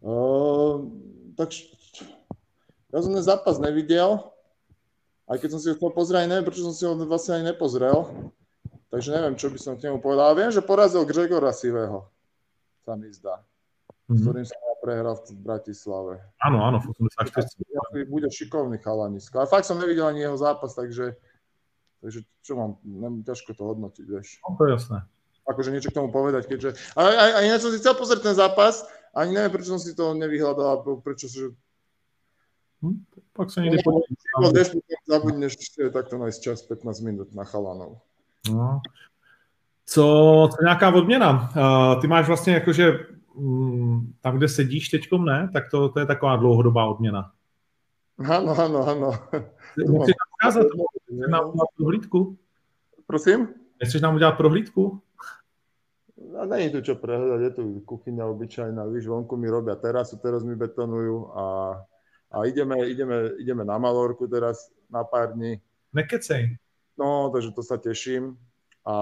[0.03, 0.91] Uh,
[1.39, 1.55] tak
[2.93, 4.32] ja som ten zápas nevidel,
[5.31, 8.11] aj keď som si ho chcel pozrieť, neviem, prečo som si ho vlastne ani nepozrel.
[8.93, 10.33] Takže neviem, čo by som k nemu povedal.
[10.33, 12.13] Ale viem, že porazil Gregora Sivého,
[12.85, 13.41] sa mi zdá.
[13.41, 14.13] Mm-hmm.
[14.13, 14.25] S mhm.
[14.29, 16.15] ktorým sa prehral v Bratislave.
[16.43, 18.03] Áno, áno, v 84.
[18.11, 19.39] Bude šikovný chalanisko.
[19.39, 21.15] A fakt som nevidel ani jeho zápas, takže,
[22.03, 24.43] takže čo mám, nem, ťažko to hodnotiť, vieš.
[24.43, 25.07] No, to je jasné.
[25.47, 26.75] Akože niečo k tomu povedať, keďže...
[26.99, 28.83] A, a, a ináč som si chcel pozrieť ten zápas,
[29.15, 31.55] ani neviem, prečo som si to nevyhľadal, prečo že...
[32.83, 34.05] Hm, pak sa niekde podľa.
[35.09, 35.57] Zabudneš
[35.93, 38.01] takto nájsť čas 15 minút na chalanov.
[38.49, 38.81] No.
[39.85, 40.03] Co,
[40.53, 41.51] co nějaká odměna?
[41.57, 42.93] Uh, ty máš vlastně jakože
[43.37, 47.33] Mm, tam, kde sedíš teď, ne, tak to, to je taková dlouhodobá odměna.
[48.19, 49.11] Ano, ano, ano.
[49.77, 50.67] Nechceš nám ukázat,
[51.29, 52.39] nám udělat prohlídku?
[53.07, 53.49] Prosím?
[53.81, 55.01] Nechceš nám udělat prohlídku?
[56.39, 60.47] A není tu čo prehľadať, je tu kuchyňa obyčajná, víš, vonku mi robia terasu, teraz
[60.47, 61.45] mi betonujú a,
[62.33, 65.61] a ideme, ideme, ideme na Malorku teraz na pár dní.
[65.93, 66.57] Nekecej.
[66.97, 68.41] No, takže to sa teším
[68.89, 68.97] a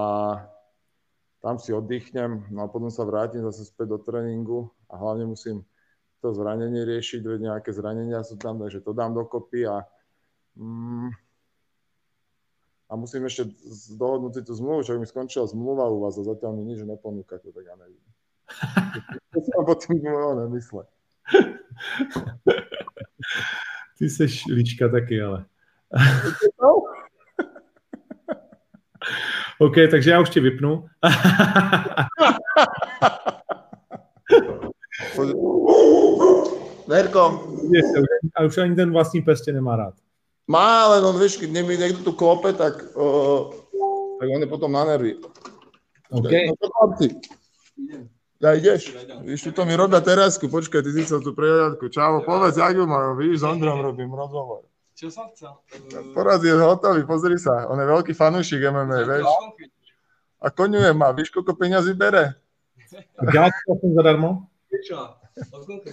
[1.41, 5.65] tam si oddychnem, no a potom sa vrátim zase späť do tréningu a hlavne musím
[6.21, 9.81] to zranenie riešiť, veď nejaké zranenia sú tam, takže to dám dokopy a,
[10.53, 11.09] mm,
[12.87, 13.49] a musím ešte
[13.97, 17.49] dohodnúť si tú zmluvu, čo mi skončila zmluva u vás a zatiaľ mi nič neponúkate,
[17.49, 18.05] tak ja neviem.
[19.33, 19.97] to som potom
[20.45, 20.85] nemysle.
[23.97, 25.45] Ty seš líčka taky, ale.
[29.59, 30.85] OK, takže já už tě vypnu.
[36.87, 37.47] Verko.
[38.35, 39.93] A už ani ten vlastní pes tě nemá rád.
[40.47, 43.53] Má, ale on vieš, keď mi niekto tu klope, tak, uh,
[44.19, 45.15] tak on je potom na nervy.
[46.11, 46.27] OK.
[46.27, 46.67] No to
[48.41, 48.89] Ja ideš?
[49.21, 51.93] Víš, tu to mi robia terasku, počkaj, ty si chcel tú prehľadku.
[51.93, 54.65] Čavo, povedz, jak ju majú, víš, s Ondrom robím rozhovor.
[54.97, 55.53] Čo som chcel?
[56.17, 59.29] Poraz je hotový, pozri sa, on je veľký fanúšik MMA, vieš.
[60.41, 62.33] A koňuje ma, víš, koľko peňazí bere?
[63.17, 64.47] A děláš to vlastně zadarmo?
[64.87, 64.97] Čo?
[65.51, 65.89] Od koľko?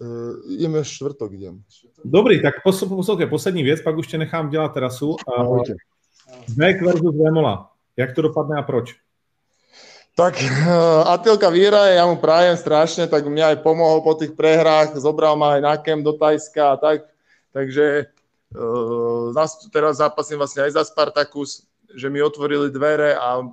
[0.00, 1.62] Uh, ideme štvrtok, idem.
[2.04, 5.16] Dobrý, tak posl- poslouchej, poslední věc, pak už tě nechám dělat terasu.
[5.28, 5.74] A Ahojte.
[6.56, 7.72] Vek versus Vémola.
[7.96, 8.94] Jak to dopadne a proč?
[10.18, 10.34] Tak
[11.14, 15.54] Atilka vyhra, ja mu prajem strašne, tak mňa aj pomohol po tých prehrách, zobral ma
[15.54, 17.06] aj na kem do Tajska a tak,
[17.54, 18.10] takže
[19.30, 21.62] zas, teraz zápasím vlastne aj za Spartakus,
[21.94, 23.46] že mi otvorili dvere a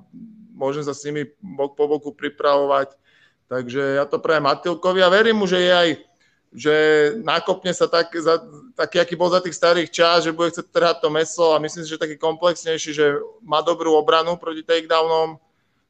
[0.58, 2.98] môžem sa s nimi bok po boku pripravovať,
[3.46, 5.90] takže ja to prajem Atilkovi a verím mu, že je aj
[6.56, 6.76] že
[7.20, 8.40] nakopne sa tak, za,
[8.80, 11.84] taký, aký bol za tých starých čas, že bude chcieť trhať to meso a myslím
[11.84, 15.36] si, že taký komplexnejší, že má dobrú obranu proti takedownom,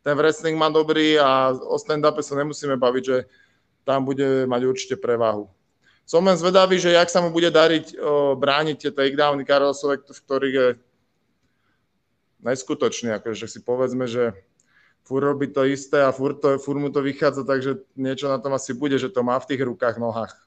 [0.05, 3.17] ten wrestling má dobrý a o stand-upe sa nemusíme baviť, že
[3.81, 5.49] tam bude mať určite prevahu.
[6.05, 10.21] Som len zvedavý, že jak sa mu bude dariť o, brániť tie takedowny Karlosove, v
[10.21, 10.67] ktorých je
[12.45, 14.37] neskutočný, akože si povedzme, že
[15.01, 18.77] fur robí to isté a fur, to, mu to vychádza, takže niečo na tom asi
[18.77, 20.37] bude, že to má v tých rukách, nohách.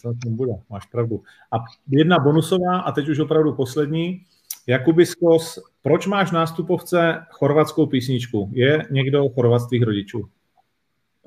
[0.00, 1.20] Snad to bude, máš pravdu.
[1.52, 4.24] A jedna bonusová, a teď už opravdu poslední.
[4.66, 8.50] Jakuby Skos, proč máš nástupovce chorvatskou písničku?
[8.52, 10.28] Je někdo chorvat z tvých rodičů?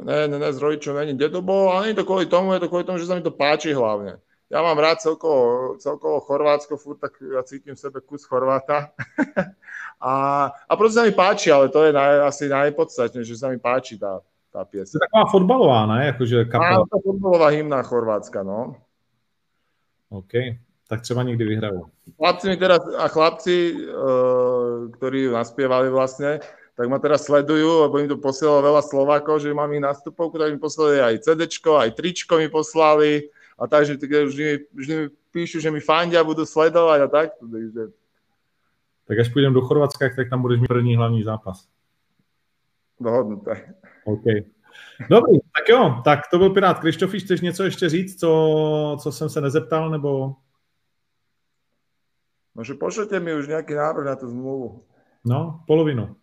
[0.04, 1.13] Ne, ne, ne, z rodičov není.
[1.15, 1.71] Kde to bolo?
[1.71, 3.71] Ale nie je to kvôli tomu, je to kvôli tomu, že sa mi to páči
[3.71, 4.19] hlavne.
[4.52, 8.91] Ja mám rád celkovo, celkovo Chorvátsko, furt tak ja cítim v sebe kus Chorváta.
[10.04, 10.13] a,
[10.52, 13.95] a proste sa mi páči, ale to je naj, asi najpodstatnejšie, že sa mi páči
[13.95, 14.19] tá,
[14.52, 15.00] tá To piesa.
[15.00, 16.12] je taková fotbalová, ne?
[16.12, 16.84] Jakože kapela.
[16.91, 18.76] to fotbalová hymna Chorvátska, no.
[20.12, 21.86] OK, tak třeba někdy vyhrajou.
[22.17, 23.76] Chlapci mi teraz, a chlapci,
[24.93, 26.39] ktorí ju naspievali vlastne,
[26.78, 30.52] tak ma teraz sledujú, lebo im to posielalo veľa Slovákov, že mám ich nastupovku, tak
[30.54, 35.06] mi poslali aj CDčko, aj tričko mi poslali, a takže tak vždy, mi- vždy mi
[35.32, 37.28] píšu, že mi fandia, budú sledovať a tak.
[37.39, 37.95] Takže
[39.08, 41.67] Tak až půjdeme do Chorvatska, tak tam budeš mít první hlavní zápas.
[43.00, 43.74] dohodnuté.
[44.06, 44.24] OK.
[45.10, 49.30] Dobrý, tak jo, tak to byl Pirát Krištofíš, chceš něco ještě říct, co, co jsem
[49.30, 50.36] se nezeptal, nebo...
[52.56, 54.88] No, že pošlete mi už nejaký návrh na tú zmluvu.
[55.28, 56.15] No, polovinu.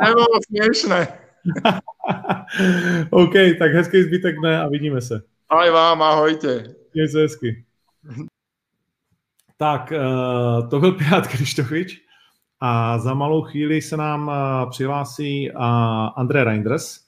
[0.00, 1.00] Nebolo smiešné.
[3.10, 5.20] OK, tak hezký zbytek dne a vidíme se.
[5.48, 6.64] Aj vám, ahojte.
[6.94, 7.64] Měj se hezky.
[9.56, 9.98] Tak, eh,
[10.70, 12.00] to byl Pirát Krištofič
[12.60, 15.54] a za malou chvíli se nám eh, přihlásí eh,
[16.16, 17.07] André Reinders.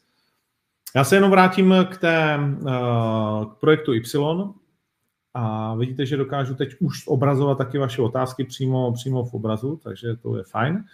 [0.96, 4.54] Já se jenom vrátím k, té, eh, k projektu Y
[5.34, 10.16] a vidíte, že dokážu teď už obrazovat taky vaše otázky přímo, přímo v obrazu, takže
[10.16, 10.84] to je fajn.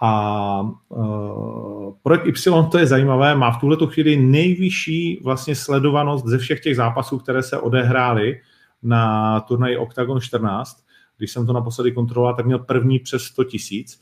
[0.00, 6.38] A uh, projekt Y, to je zajímavé, má v tuhle chvíli nejvyšší vlastně sledovanost ze
[6.38, 8.40] všech těch zápasů, které se odehrály
[8.82, 10.84] na turnaji Octagon 14.
[11.18, 14.00] Když jsem to naposledy kontroloval, tak měl první přes 100 tisíc,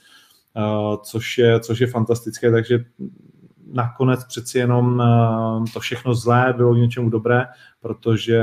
[0.57, 2.85] uh, což, je, což je fantastické, takže
[3.73, 7.47] nakonec přeci jenom uh, to všechno zlé bylo k něčemu dobré,
[7.81, 8.43] protože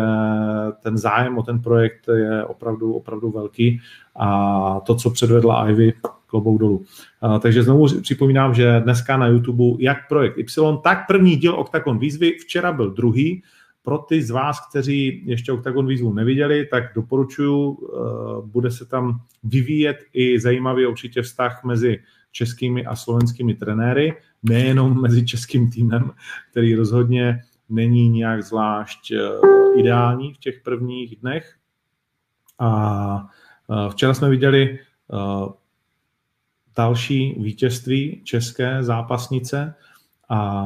[0.83, 3.81] ten zájem o ten projekt je opravdu, opravdu velký
[4.15, 5.93] a to, co předvedla Ivy,
[6.27, 6.77] klobouk dolů.
[7.23, 11.99] Uh, takže znovu připomínám, že dneska na YouTube jak projekt Y, tak první díl Octagon
[11.99, 13.43] výzvy, včera byl druhý,
[13.83, 19.21] pro ty z vás, kteří ještě Octagon výzvu neviděli, tak doporučuju, uh, bude se tam
[19.43, 21.99] vyvíjet i zajímavý určitě vztah mezi
[22.31, 24.13] českými a slovenskými trenéry,
[24.43, 26.11] nejenom mezi českým týmem,
[26.51, 31.55] který rozhodně není nějak zvlášť uh, ideální v těch prvních dnech.
[32.59, 33.29] A
[33.67, 35.49] uh, včera jsme viděli uh,
[36.75, 39.75] další vítězství české zápasnice
[40.29, 40.63] a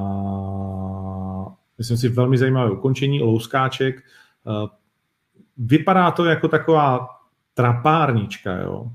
[1.78, 4.04] myslím si velmi zajímavé ukončení, louskáček.
[5.58, 7.08] Vypadá to jako taková
[7.54, 8.92] trapárnička, jo.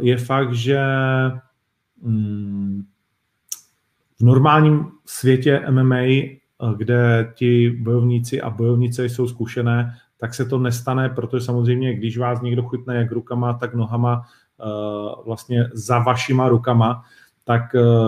[0.00, 0.80] Je fakt, že
[2.02, 2.82] mm,
[4.22, 6.02] v normálním světě MMA,
[6.76, 12.42] kde ti bojovníci a bojovnice jsou zkušené, tak se to nestane, protože samozřejmě, když vás
[12.42, 14.22] někdo chytne jak rukama, tak nohama
[15.26, 17.02] vlastně za vašima rukama,
[17.44, 17.62] tak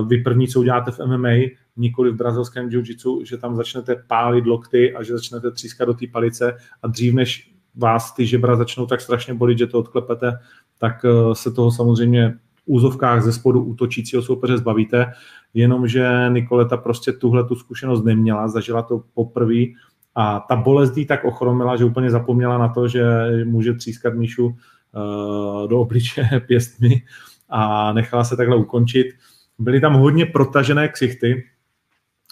[0.06, 1.30] vy první, co uděláte v MMA,
[1.76, 6.06] nikoli v brazilském jiu-jitsu, že tam začnete pálit lokty a že začnete třískat do té
[6.12, 10.32] palice a dřív, než vás ty žebra začnou tak strašně bolit, že to odklepete,
[10.78, 15.12] tak se toho samozřejmě úzovkách ze spodu útočícího soupeře zbavíte,
[15.54, 19.64] jenomže Nikoleta prostě tuhle tu zkušenost neměla, zažila to poprvé
[20.14, 23.04] a ta bolest jí tak ochromila, že úplně zapomněla na to, že
[23.44, 27.02] může třískat Míšu uh, do obličeje pěstmi
[27.48, 29.06] a nechala se takhle ukončit.
[29.58, 31.44] Byly tam hodně protažené ksichty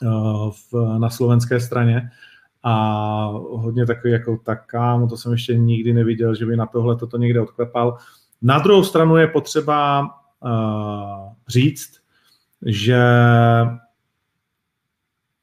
[0.02, 2.10] uh, v, na slovenské straně
[2.62, 2.74] a
[3.50, 7.16] hodně takový jako tak, kámo, to jsem ještě nikdy neviděl, že by na tohle toto
[7.16, 7.96] někde odklepal.
[8.42, 10.08] Na druhou stranu je potřeba
[11.48, 12.00] říct,
[12.66, 13.02] že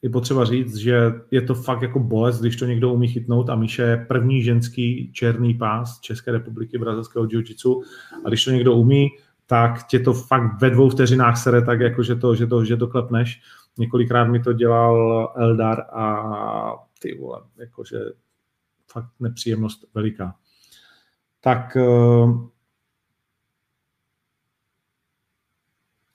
[0.01, 3.55] je potřeba říct, že je to fakt jako bolest, když to někdo umí chytnout a
[3.55, 7.83] Míše je první ženský černý pás České republiky brazilského jiu-jitsu
[8.25, 9.09] a když to někdo umí,
[9.45, 12.77] tak tě to fakt ve dvou vteřinách sere tak, jako že to, že to, že
[12.77, 13.41] to klepneš.
[13.77, 17.99] Několikrát mi to dělal Eldar a ty vole, jakože
[18.91, 20.35] fakt nepříjemnost veliká.
[21.41, 21.77] Tak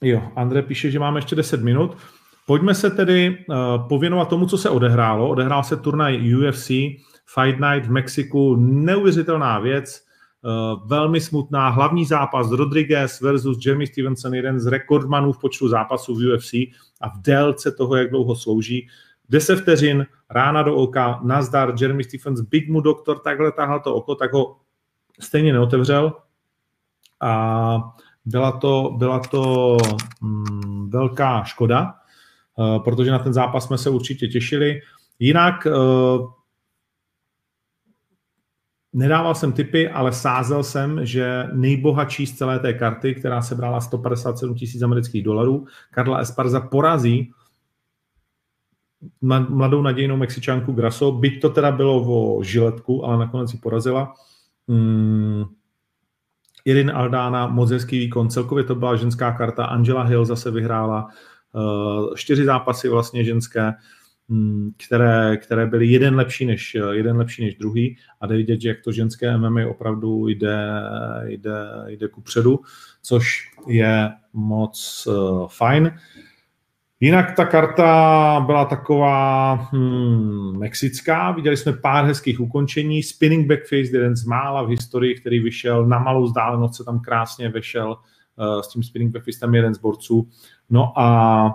[0.01, 1.97] jo, André píše, že máme ještě 10 minut.
[2.47, 5.29] Pojďme se tedy uh, pověnovat tomu, co se odehrálo.
[5.29, 6.69] Odehrál se turnaj UFC
[7.27, 8.57] Fight Night v Mexiku.
[8.57, 10.05] Neuvěřitelná věc,
[10.43, 11.69] uh, velmi smutná.
[11.69, 16.55] Hlavní zápas Rodriguez versus Jeremy Stevenson, jeden z rekordmanů v počtu zápasů v UFC
[17.01, 18.89] a v délce toho, jak dlouho slouží.
[19.29, 24.15] 10 vteřin, rána do oka, nazdar, Jeremy Stephens, big mu doktor, takhle tahal to oko,
[24.15, 24.57] tak ho
[25.21, 26.13] stejně neotevřel.
[27.21, 29.77] A byla to, byla to
[30.21, 31.95] mm, velká škoda,
[32.57, 34.81] uh, protože na ten zápas jsme se určitě těšili.
[35.19, 36.31] Jinak uh,
[38.93, 43.81] nedával jsem tipy, ale sázel jsem, že nejbohatší z celé té karty, která se brala
[43.81, 47.33] 157 tisíc amerických dolarů, Karla Esparza porazí
[49.49, 54.15] mladou nadějnou Mexičanku Graso, byť to teda bylo o žiletku, ale nakonec ji porazila.
[54.69, 55.45] Mm,
[56.65, 61.09] Irin Aldana, moc hezký výkon, celkově to byla ženská karta, Angela Hill zase vyhrála
[61.53, 63.73] uh, čtyři zápasy vlastně ženské,
[64.29, 67.97] um, které, které byly jeden lepší, než, jeden lepší než druhý.
[68.21, 70.69] A jde vidět, že jak to ženské MMA opravdu jde,
[71.25, 72.61] jde, jde ku předu,
[73.03, 75.93] což je moc uh, fajn.
[77.05, 84.17] Jinak ta karta byla taková hmm, mexická, viděli jsme pár hezkých ukončení, spinning backface, jeden
[84.17, 87.97] z mála v historii, který vyšel na malou vzdálenost, se tam krásně vešel
[88.37, 90.29] uh, s tím spinning backface, tam jeden z borců.
[90.71, 91.47] No a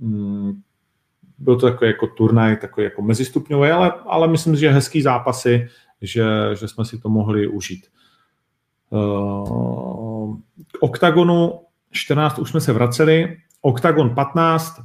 [0.00, 0.60] hmm,
[1.38, 5.68] byl to takový jako turnaj, takový jako mezistupňový, ale, ale myslím, že hezký zápasy,
[6.02, 6.24] že,
[6.54, 7.86] že jsme si to mohli užít.
[8.90, 10.36] Uh,
[10.72, 14.80] k OKTAGONu 14 už jsme se vraceli, Octagon 15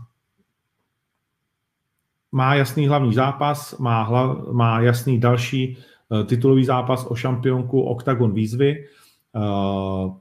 [2.32, 5.78] má jasný hlavní zápas, má, hla, má jasný další
[6.10, 8.86] uh, titulový zápas o šampionku Octagon výzvy.
[9.36, 10.18] Uh,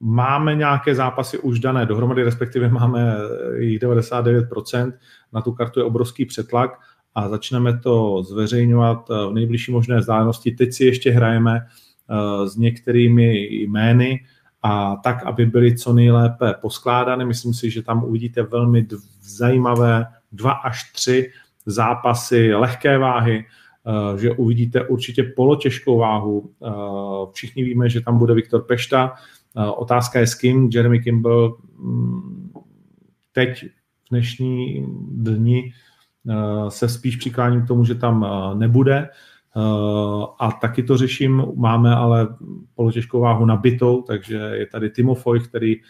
[0.00, 3.16] máme nějaké zápasy už dané dohromady, respektive máme
[3.58, 4.92] jich 99%.
[5.32, 6.70] Na tu kartu je obrovský přetlak
[7.14, 10.50] a začneme to zveřejňovat eh, v nejbližší možné vzdálenosti.
[10.50, 11.66] Teď si ještě hrajeme
[12.44, 14.20] s některými jmény,
[14.62, 17.24] a tak, aby byly co nejlépe poskládány.
[17.24, 18.86] Myslím si, že tam uvidíte velmi
[19.20, 21.32] zajímavé dva až tři
[21.66, 26.50] zápasy lehké váhy, eh, že uvidíte určitě polotěžkou váhu.
[26.66, 26.70] Eh,
[27.32, 29.14] všichni víme, že tam bude Viktor Pešta.
[29.56, 30.70] Eh, otázka je s kým.
[30.72, 32.52] Jeremy Kimball mm,
[33.32, 35.72] teď v dnešní dni
[36.68, 39.08] se spíš přikláním k tomu, že tam nebude.
[39.56, 42.28] Eh, a taky to řeším, máme ale
[42.74, 45.80] polotěžkou váhu nabitou, takže je tady Timofoj, který eh,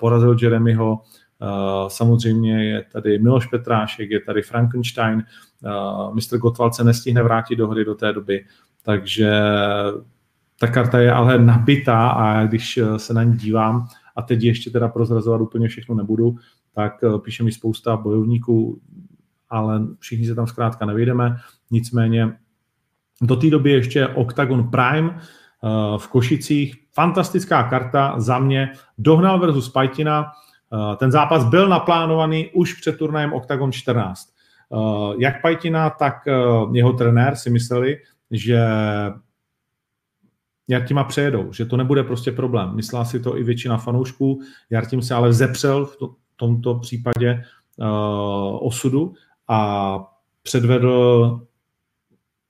[0.00, 1.00] porazil Jeremyho,
[1.42, 1.46] eh,
[1.88, 5.24] samozřejmě je tady Miloš Petrášek, je tady Frankenstein,
[6.12, 6.38] Mr.
[6.38, 8.44] Gottwald se nestihne vrátit do hry do té doby,
[8.82, 9.32] takže
[10.60, 14.88] ta karta je ale nabitá a když se na ní dívám, a teď ještě teda
[14.88, 16.36] prozrazovat úplně všechno nebudu,
[16.74, 16.92] tak
[17.24, 18.80] píše mi spousta bojovníků,
[19.48, 21.36] ale všichni se tam zkrátka nevyjdeme,
[21.70, 22.36] nicméně
[23.20, 26.76] do té doby ještě Octagon Prime eh, v Košicích.
[26.92, 28.72] Fantastická karta za mě.
[28.98, 30.26] Dohnal versus Pajtina.
[30.72, 34.28] Eh, ten zápas byl naplánovaný už před turnajem Octagon 14.
[34.72, 36.14] Eh, jak Pajtina, tak
[36.72, 37.98] jeho trenér si mysleli,
[38.30, 38.58] že
[40.68, 42.74] Jartima přejedou, že to nebude prostě problém.
[42.74, 44.40] Myslela si to i většina fanoušků.
[44.70, 47.44] Jartim se ale zepřel v to, tomto případě
[47.76, 49.14] uh, osudu
[49.48, 49.98] a
[50.42, 51.40] předvedl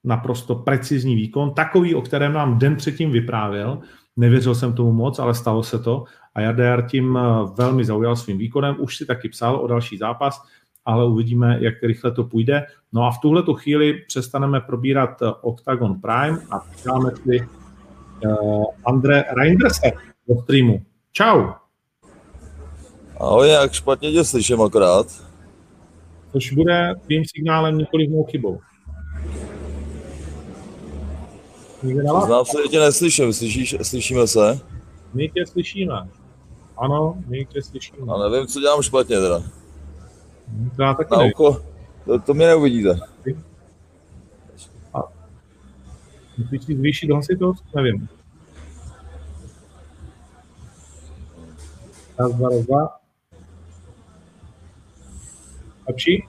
[0.04, 3.78] naprosto precizní výkon, takový, o kterém nám den předtím vyprávěl.
[4.16, 7.22] Nevěřil jsem tomu moc, ale stalo se to a Jardar tím eh,
[7.54, 8.76] velmi zaujal svým výkonem.
[8.78, 10.42] Už si taky psal o další zápas,
[10.84, 12.66] ale uvidíme, jak rychle to půjde.
[12.92, 17.48] No a v tuhle chvíli přestaneme probírat eh, Octagon Prime a dáme si
[18.26, 19.92] uh, Andre Reinderse
[20.28, 20.82] do streamu.
[21.12, 21.46] Čau!
[23.20, 25.06] Ahoj, jak špatně tě slyším akorát.
[26.32, 28.60] Což bude tvým signálem nikoli mou chybou.
[29.24, 29.60] Někde na vás?
[32.26, 34.60] Znám se, že tě neslyším, Slyšíš, slyšíme se?
[35.14, 36.08] My tě slyšíme.
[36.78, 38.12] Ano, my tě slyšíme.
[38.14, 39.42] A nevím, co dělám špatně teda.
[40.76, 41.32] To já taky Na nevím.
[41.36, 41.62] ucho,
[42.04, 43.00] to, to mě neuvidíte.
[46.38, 47.64] Musíš si zvýšit hlasitost?
[47.76, 48.08] Nevím.
[52.18, 52.96] Raz, dva, raz, dva.
[55.88, 56.28] Lepší?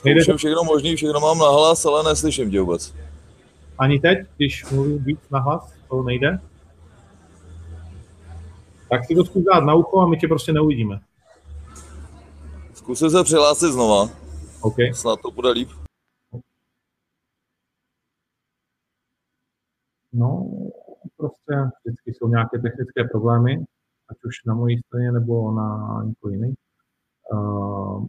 [0.00, 2.94] Zkouším všechno možný, všechno mám na hlas, ale neslyším tě vůbec.
[3.78, 6.38] ani teď, když mluvím víc nahlas, to nejde?
[8.90, 11.00] Tak si to zkus dát na ucho a my tě prostě neuvidíme.
[12.74, 14.08] Zkusím se přihlásit znova,
[14.60, 14.76] OK.
[14.92, 15.68] snad to bude líp.
[20.12, 20.50] No,
[21.16, 23.64] prostě vždycky jsou nějaké technické problémy,
[24.10, 26.54] ať už na mojí straně nebo na někoho jiný.
[27.32, 28.06] Uh,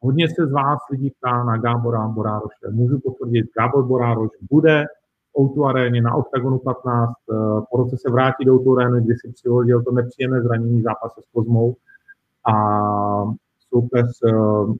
[0.00, 2.70] hodně se z vás lidí ptá na Gábora Borároše.
[2.70, 4.84] Můžu potvrdit, Gábor Borároš bude
[5.32, 7.12] v Outu aréně na Octagonu 15.
[7.26, 11.20] Uh, po roce se vrátí do Outu arény, kdy si přihodil to nepříjemné zranění zápase
[11.22, 11.76] s Kozmou
[12.52, 12.54] a
[13.68, 14.74] soupeř uh,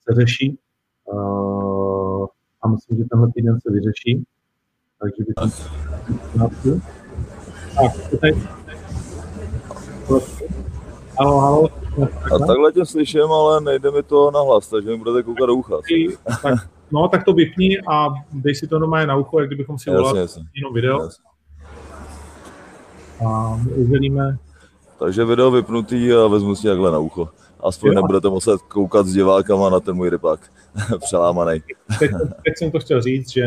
[0.00, 0.58] se řeší.
[1.04, 2.26] Uh,
[2.62, 4.24] a myslím, že tenhle týden se vyřeší.
[5.00, 5.24] Takže
[7.74, 8.34] Tak, to tady.
[11.24, 11.68] Halo, halo.
[12.34, 15.54] A takhle tě slyším, ale nejde mi to na hlas, takže mi budete koukat do
[15.54, 15.76] ucha.
[16.42, 16.54] Tak,
[16.90, 20.18] no, tak to vypni a dej si to normálně na ucho, jak kdybychom si volali
[20.54, 21.24] jenom video jasně.
[23.26, 24.38] a my udělíme.
[24.98, 27.28] Takže video vypnutý a vezmu si takhle na ucho.
[27.60, 27.94] Aspoň Jo.
[27.94, 30.40] nebudete muset koukat s divákama na ten můj rybák.
[31.04, 31.62] Přelámaný.
[31.98, 32.10] Teď,
[32.44, 33.42] teď jsem to chtěl říct, že,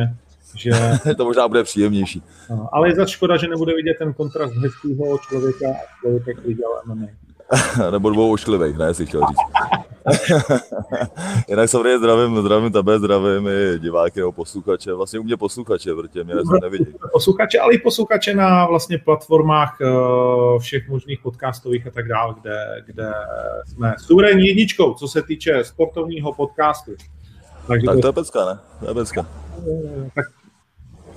[0.56, 0.72] že
[1.18, 2.24] to možná bude příjemnější.
[2.50, 6.54] no, ale je za škoda, že nebude vidět ten kontrast hezkého člověka a člověka, který
[6.54, 7.06] dělá MMA.
[7.92, 9.38] Nebo dvou ošklivej, ne, si chtěl říct.
[11.50, 14.94] Jinak samozřejmě zdravím, zdravím tebe, zdravím i diváky nebo posluchače.
[14.94, 16.86] Vlastně u mě posluchače, protože mě nevidí.
[17.14, 19.86] posluchače, ale i posluchače na vlastně platformách eh,
[20.60, 23.12] všech možných podcastových a tak dále, kde, kde
[23.68, 26.92] jsme suverénní jedničkou, co se týče sportovního podcastu.
[27.68, 28.60] Takže Tak to to, je pecka, ne?
[28.80, 29.26] To je pecka.
[30.16, 30.26] tak,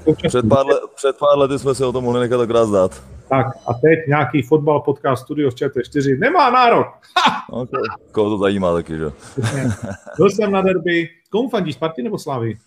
[0.04, 3.02] současně- Před pár, let, před pár lety jsme si o tom mohli nechat akorát zdát.
[3.28, 6.86] Tak a teď nějaký fotbal podcast Studio z ČT4 nemá nárok.
[7.52, 7.78] No, ko-
[8.12, 9.02] koho to zajímá taky, že?
[9.02, 9.12] jo.
[10.16, 11.08] Byl jsem na derby.
[11.30, 12.58] Komu fandíš, Sparty nebo Slavy?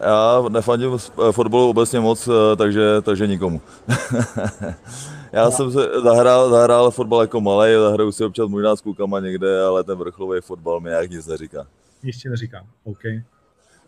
[0.00, 3.60] Já nefandím s- fotbalu obecně moc, eh, takže, takže nikomu.
[5.32, 9.62] Já jsem se zahrál, zahrál fotbal jako malý, zahraju si občas možná s klukama někde,
[9.64, 11.66] ale ten vrcholový fotbal mi nějak nic neříká.
[12.02, 12.66] Nic ti neříkám.
[12.84, 13.00] OK.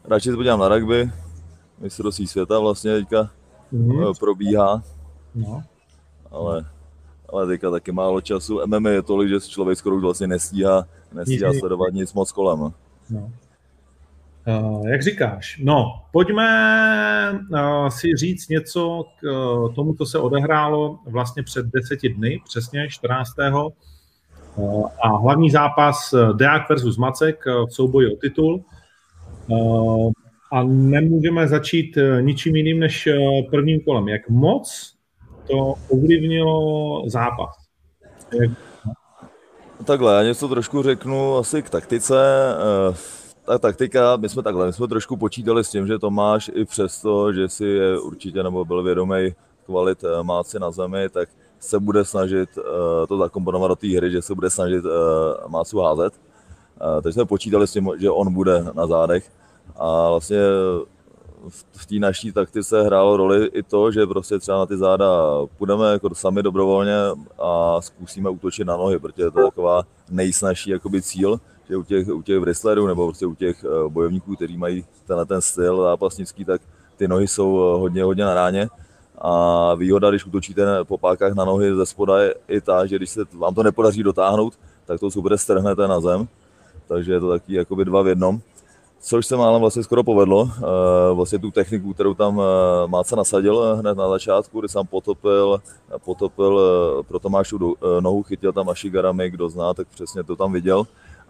[0.04, 1.10] Radši se podívám na rugby,
[1.80, 3.30] mistrovství světa vlastně teďka
[3.72, 4.02] Mhm.
[4.02, 4.82] eh, probíhá,
[5.34, 5.62] No.
[6.32, 6.64] Ale,
[7.28, 8.60] ale teďka taky málo času.
[8.66, 12.72] MMA je tolik, že člověk skoro už vlastně nestíhá, nestíhá Nic- sledovat nic moc kolem.
[13.10, 13.32] no.
[14.46, 15.60] Uh, jak říkáš?
[15.64, 22.08] No, pojďme uh, si říct něco k uh, tomu, co se odehrálo vlastně před deseti
[22.08, 23.30] dny, přesně 14.
[24.56, 28.64] Uh, a hlavní zápas Deák versus Macek uh, v souboji o titul.
[29.46, 30.12] Uh,
[30.52, 33.08] a nemůžeme začít ničím jiným než
[33.50, 34.08] prvním kolem.
[34.08, 34.94] Jak moc
[35.46, 37.50] to ovlivnilo zápas?
[38.40, 38.50] Jak,
[39.84, 42.16] Takhle, já něco trošku řeknu asi k taktice.
[42.90, 42.94] Eh,
[43.44, 47.32] Ta taktika, my jsme takhle, my jsme trošku počítali s tím, že Tomáš i přesto,
[47.32, 49.34] že si je určitě nebo byl vědomý
[49.66, 51.28] kvalit eh, máci na zemi, tak
[51.60, 54.84] se bude snažit eh, to zakomponovat do té hry, že se bude snažit
[55.48, 56.14] mácu házet.
[57.02, 59.30] Takže jsme počítali s tím, že on bude na zádech.
[59.76, 60.38] A vlastně
[61.50, 65.06] v té naší taktice hrálo roli i to, že prostě třeba na ty záda
[65.58, 66.96] půjdeme jako sami dobrovolně
[67.38, 72.08] a zkusíme útočit na nohy, protože to je taková nejsnažší jakoby cíl, že u těch,
[72.08, 76.44] u těch wrestlerů nebo prostě u těch eh, bojovníků, kteří mají tenhle ten styl zápasnický,
[76.44, 76.62] tak
[76.96, 78.68] ty nohy jsou eh, hodně, hodně na ráně.
[79.18, 83.10] A výhoda, když útočíte po pákách na nohy ze spoda, je i ta, že když
[83.10, 86.28] se vám to nepodaří dotáhnout, tak to super strhnete na zem.
[86.88, 88.40] Takže je to taky jakoby dva v jednom
[89.02, 90.50] což se málem vlastně skoro povedlo.
[90.58, 94.86] Eh, Vlastně tu techniku, kterou tam eh, Máca nasadil eh, hned na začátku, kdy sám
[94.86, 95.62] potopil,
[96.04, 96.60] potopil
[97.08, 100.86] pro Tomášu nohu, chytil tam Ashigarami, kdo zná, tak přesně to tam viděl.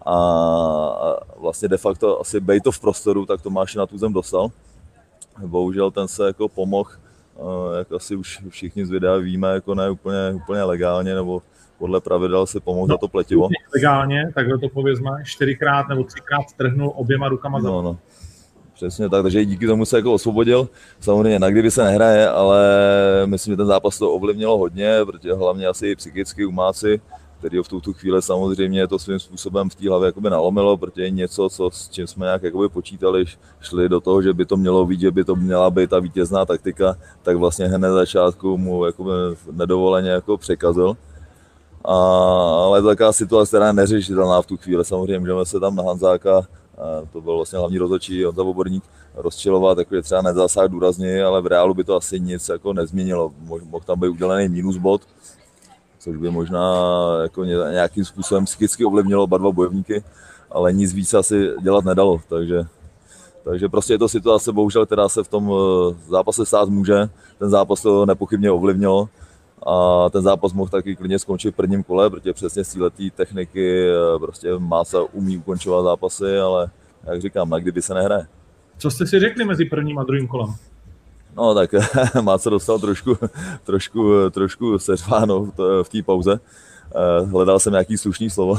[0.06, 4.48] A vlastně de facto asi bejto v prostoru, tak Tomáš na tu zem dostal.
[5.46, 6.90] Bohužel ten se jako pomohl,
[7.78, 11.42] jak asi už všichni z videa víme, jako ne úplně, úplně legálně, nebo
[11.82, 13.48] podle pravidel si pomohl za to pletivo.
[13.74, 17.98] legálně, takhle to povězme, čtyřikrát nebo třikrát strhnul oběma rukama za No, no.
[18.74, 20.68] Přesně tak, takže díky tomu se jako osvobodil.
[21.00, 22.62] Samozřejmě na kdyby se nehraje, ale
[23.26, 27.00] myslím, že ten zápas to ovlivnilo hodně, protože hlavně asi psychicky umáci,
[27.38, 31.10] který ho v tuto chvíli samozřejmě to svým způsobem v té hlavě jakoby nalomilo, protože
[31.10, 33.24] něco, co, s čím jsme nějak jakoby počítali,
[33.60, 36.46] šli do toho, že by to mělo být, že by to měla být ta vítězná
[36.46, 39.10] taktika, tak vlastně hned na začátku mu jakoby
[39.52, 40.96] nedovoleně jako překazil.
[41.84, 41.94] A,
[42.64, 44.84] ale taková situace, která je neřešitelná v tu chvíli.
[44.84, 46.46] Samozřejmě můžeme se tam na Hanzáka,
[47.12, 51.74] to byl vlastně hlavní rozhodčí Honza Voborník, rozčilovat, jako třeba nezasáh důrazně, ale v reálu
[51.74, 53.32] by to asi nic jako nezměnilo.
[53.40, 55.02] Mohl tam být udělený minus bod,
[55.98, 56.84] což by možná
[57.22, 60.04] jako nějakým způsobem psychicky ovlivnilo oba dva bojovníky,
[60.50, 62.64] ale nic víc asi dělat nedalo, takže
[63.44, 67.08] takže prostě je to situace, bohužel, která se v tom eh, zápase stát může.
[67.38, 69.08] Ten zápas to nepochybně ovlivnilo
[69.66, 73.88] a ten zápas mohl taky klidně skončit v prvním kole, protože přesně z této techniky
[73.88, 76.70] eh, prostě Mása umí ukončovat zápasy, ale
[77.04, 78.26] jak říkám, na kdyby se nehraje.
[78.78, 80.54] Co jste si řekli mezi prvním a druhým kolem?
[81.36, 81.74] No tak
[82.20, 83.18] Máca dostal trošku,
[83.64, 85.52] trošku, trošku seřváno
[85.82, 86.40] v té pauze.
[86.94, 88.54] Eh, hledal jsem nějaký slušný slovo,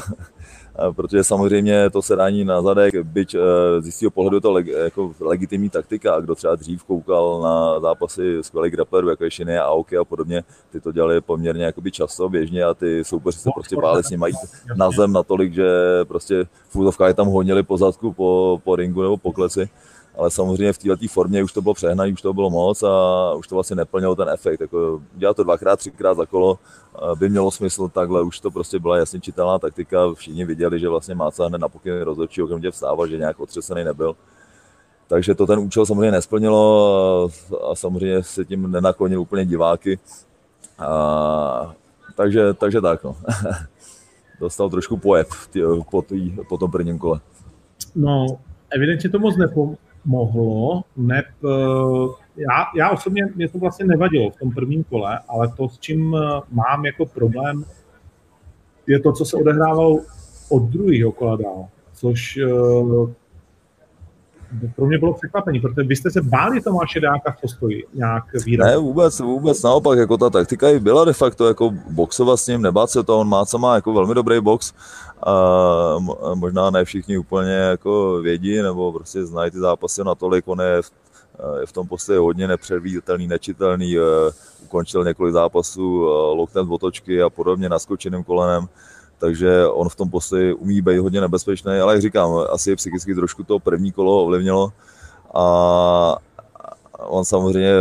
[0.96, 5.14] protože samozřejmě to sedání na zadek, byť eh, z jistého pohledu je to leg, jako
[5.20, 9.64] legitimní taktika, a kdo třeba dřív koukal na zápasy skvělých grapplerů, jako je Shiny a
[9.64, 13.76] Aoki a podobně, ty to dělali poměrně jakoby často, běžně a ty soupeři se prostě
[13.76, 15.66] báli s nimi jít na zem natolik, že
[16.08, 19.70] prostě v tam honili po zadku, po, po ringu nebo po kleci
[20.18, 23.48] ale samozřejmě v této formě už to bylo přehnané, už to bylo moc a už
[23.48, 24.62] to vlastně neplnilo ten efekt.
[24.62, 26.60] Jako dělat to dvakrát, třikrát za kolo
[27.16, 31.16] by mělo smysl takhle, už to prostě byla jasně čitelná taktika, všichni viděli, že vlastně
[31.16, 34.16] Máca hned na pokyn rozhodčí okamžitě vstával, že nějak otřesený nebyl.
[35.08, 37.30] Takže to ten účel samozřejmě nesplnilo
[37.72, 40.00] a samozřejmě se tím nenaklonil úplně diváky.
[40.80, 41.74] A,
[42.16, 43.16] takže, takže tak, no.
[44.40, 45.28] Dostal trošku pojeb
[45.92, 47.20] po, tý, po tom prvním kole.
[47.96, 48.28] No,
[48.70, 49.76] evidentně to moc nepom-
[50.06, 51.50] mohlo, neb, eh,
[52.38, 56.16] já, já osobně, mě to vlastně nevadilo v tom prvním kole, ale to, s čím
[56.16, 57.66] eh, mám jako problém,
[58.88, 60.00] je to, co se odehrávalo
[60.50, 63.14] od druhého kola dál, což eh,
[64.76, 68.72] pro mě bylo překvapení, protože vy jste se báli Tomáše Dáka v postoji nějak výrazně.
[68.72, 72.62] Ne, vůbec, vůbec naopak, jako ta taktika i byla de facto jako boxovat s ním,
[72.62, 74.74] nebát se to, on má, co má jako velmi dobrý box,
[75.26, 75.98] a
[76.34, 80.92] možná ne všichni úplně jako vědí, nebo prostě znají ty zápasy natolik, on je v,
[81.60, 83.96] je v tom postoji hodně nepředvídatelný, nečitelný,
[84.64, 86.00] ukončil několik zápasů
[86.34, 88.68] loktem z otočky a podobně naskočeným kolenem,
[89.18, 93.44] takže on v tom postoji umí být hodně nebezpečný, ale jak říkám, asi psychicky trošku
[93.44, 94.72] to první kolo ovlivnilo.
[95.34, 96.18] A
[97.00, 97.74] on samozřejmě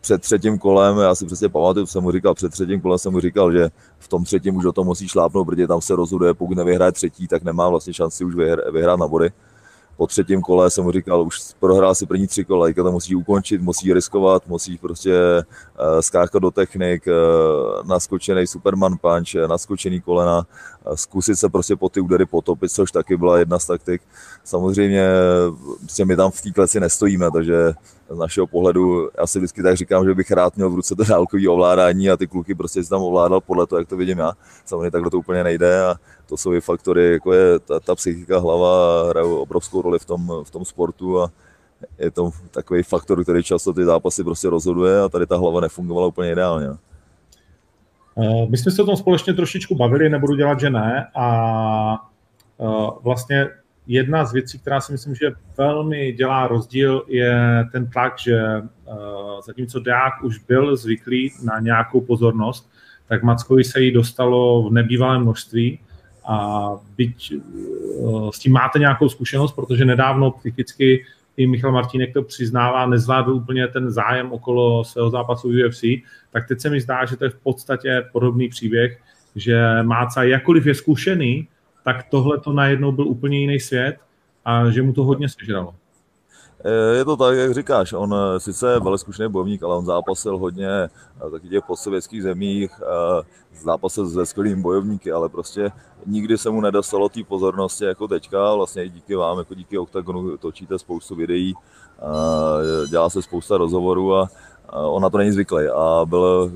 [0.00, 3.20] před třetím kolem, já si přesně pamatuju, jsem mu říkal, před třetím kolem jsem mu
[3.20, 6.56] říkal, že v tom třetím už do toho musí šlápnout, protože tam se rozhoduje, pokud
[6.56, 8.34] nevyhraje třetí, tak nemá vlastně šanci už
[8.72, 9.30] vyhrát na body
[10.00, 13.62] po třetím kole jsem mu říkal, už prohrál si první tři kola, to musí ukončit,
[13.62, 20.46] musí riskovat, musí prostě uh, skákat do technik, uh, naskočený Superman punch, naskočený kolena,
[20.94, 24.02] zkusit se prostě po ty údery potopit, což taky byla jedna z taktik.
[24.44, 25.08] Samozřejmě
[25.80, 27.72] prostě my tam v té kleci nestojíme, takže
[28.10, 31.04] z našeho pohledu, já si vždycky tak říkám, že bych rád měl v ruce to
[31.04, 34.32] dálkový ovládání a ty kluky prostě si tam ovládal podle toho, jak to vidím já.
[34.64, 35.94] Samozřejmě takhle to úplně nejde a
[36.26, 40.32] to jsou i faktory, jako je ta, ta psychika, hlava, hrajou obrovskou roli v tom,
[40.44, 41.30] v tom sportu a
[41.98, 46.06] je to takový faktor, který často ty zápasy prostě rozhoduje a tady ta hlava nefungovala
[46.06, 46.68] úplně ideálně.
[48.18, 51.06] Eh, my jsme se o tom společně trošičku bavili, nebudu dělat, že ne.
[51.14, 52.08] A
[52.60, 53.48] eh, vlastně
[53.86, 58.92] jedna z věcí, která si myslím, že velmi dělá rozdíl, je ten tlak, že eh,
[59.46, 62.70] zatímco Deák už byl zvyklý na nějakou pozornost,
[63.08, 65.80] tak Mackovi se jí dostalo v nebývalém množství.
[66.26, 67.32] A byť
[68.30, 71.04] s tím máte nějakou zkušenost, protože nedávno psychicky
[71.36, 75.84] i Michal Martínek to přiznává, nezvládl úplně ten zájem okolo svého zápasu UFC,
[76.30, 79.00] tak teď se mi zdá, že to je v podstatě podobný příběh,
[79.36, 81.48] že Máca, jakkoliv je zkušený,
[81.84, 83.96] tak tohle to najednou byl úplně jiný svět
[84.44, 85.74] a že mu to hodně sežralo.
[86.64, 90.38] Eh, je to tak, jak říkáš, on eh, sice velmi zkušený bojovník, ale on zápasil
[90.38, 92.70] hodně eh, taky těch postsovětských zemích,
[93.62, 95.72] zápasil se skvělými bojovníky, ale prostě
[96.06, 100.36] nikdy se mu nedostalo té pozornosti jako teďka, vlastně i díky vám, jako díky Octagonu
[100.36, 101.54] točíte spoustu videí,
[102.90, 104.28] dělá se spousta rozhovorů a
[104.72, 106.52] on na to není zvyklý a byl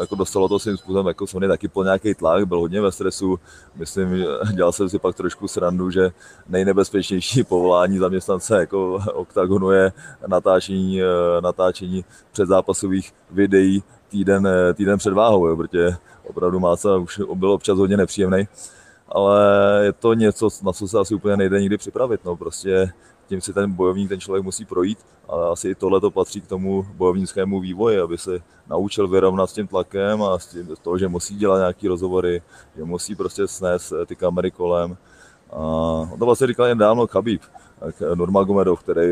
[0.00, 3.38] jako dostalo to svým způsobem jako Sony taky po nějaký tlak, byl hodně ve stresu.
[3.74, 6.10] Myslím, dělal jsem si pak trošku srandu, že
[6.48, 9.92] nejnebezpečnější povolání zaměstnance jako OKTAGONu je
[10.26, 11.06] natáčení, eh,
[11.40, 15.96] natáčení předzápasových videí týden, eh, týden před váhou, jo, protože
[16.28, 18.48] opravdu Máca už byl občas hodně nepříjemný.
[19.08, 19.40] ale
[19.84, 22.20] je to něco, na co se asi úplně nejde nikdy připravit.
[22.24, 22.92] No, prostě
[23.28, 24.98] tím si ten bojovník, ten člověk musí projít,
[25.28, 29.66] ale asi tohle to patří k tomu bojovnickému vývoji, aby se naučil vyrovnat s tím
[29.66, 32.42] tlakem a s tím, to, že musí dělat nějaký rozhovory,
[32.76, 34.96] že musí prostě snést ty kamery kolem.
[35.50, 35.56] A
[36.12, 37.42] on to vlastně říkal jen dávno Khabib,
[38.14, 39.02] Nurmagomedov, který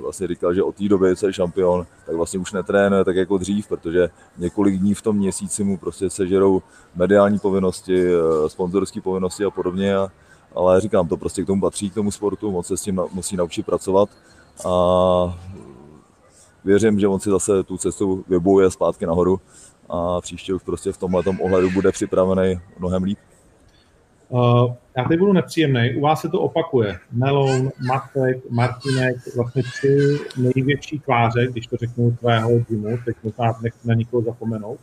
[0.00, 3.38] vlastně říkal, že od té doby, co je šampion, tak vlastně už netrénuje tak jako
[3.38, 4.08] dřív, protože
[4.38, 6.62] několik dní v tom měsíci mu prostě sežerou
[6.94, 8.06] mediální povinnosti,
[8.46, 9.96] sponzorské povinnosti a podobně.
[9.96, 10.08] A,
[10.54, 13.36] ale říkám, to prostě k tomu patří, k tomu sportu, moc se s tím musí
[13.36, 14.08] naučit pracovat
[14.66, 15.38] a
[16.64, 19.40] věřím, že on si zase tu cestu vybojuje zpátky nahoru
[19.88, 23.18] a příště už prostě v tomhle ohledu bude připravený mnohem líp.
[24.28, 25.94] Uh, já teď budu nepříjemný.
[25.96, 26.98] U vás se to opakuje.
[27.12, 33.88] Melon, Matek, Martinek, vlastně tři největší tváře, když to řeknu tvého gymu, teď možná nechci
[33.88, 34.78] na nikoho zapomenout,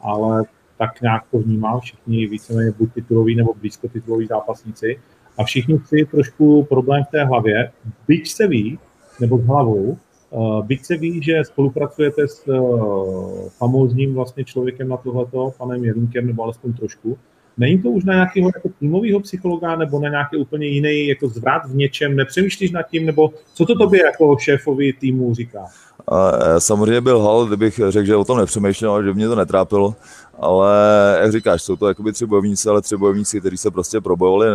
[0.00, 0.44] ale
[0.78, 5.00] tak nějak to vnímám, všichni víceméně buď tituloví nebo blízko tituloví zápasníci.
[5.38, 7.70] A všichni tři trošku problém v té hlavě.
[8.08, 8.78] Byť se ví,
[9.20, 9.98] nebo s hlavou,
[10.30, 16.26] uh, byť se ví, že spolupracujete s uh, famózním vlastně člověkem na tohleto, panem Jelínkem,
[16.26, 17.18] nebo alespoň trošku,
[17.58, 21.62] Není to už na nějakého jako týmového psychologa nebo na nějaký úplně jiný jako zvrat
[21.66, 22.16] v něčem?
[22.16, 25.64] Nepřemýšlíš nad tím, nebo co to tobě jako šéfovi týmu říká?
[26.08, 29.94] A samozřejmě byl hal, kdybych řekl, že o tom nepřemýšlel, že mě to netrápilo,
[30.40, 34.46] ale jak říkáš, jsou to jakoby tři bojovníci, ale tři bojovníci, kteří se prostě probojovali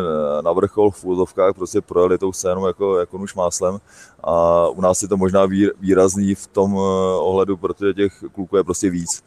[0.41, 3.79] na vrchol v úzovkách, prostě projeli tou scénu jako, jako nuž máslem
[4.23, 5.45] a u nás je to možná
[5.79, 6.79] výrazný v tom eh,
[7.19, 9.23] ohledu, protože těch kluků je prostě víc.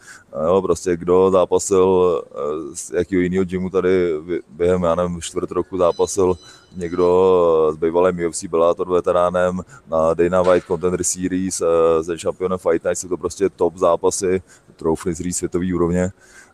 [0.46, 2.38] Jo, prostě kdo zápasil eh,
[2.74, 4.14] z jakého jiného gymu tady
[4.48, 6.34] během, já nevím, čtvrt roku zápasil
[6.76, 11.62] někdo z bývalém UFC Bellator veteránem na Dana White Contender Series
[12.00, 14.42] ze šampionem Fight Night, jsou to prostě top zápasy,
[14.76, 16.12] troufli říct světový úrovně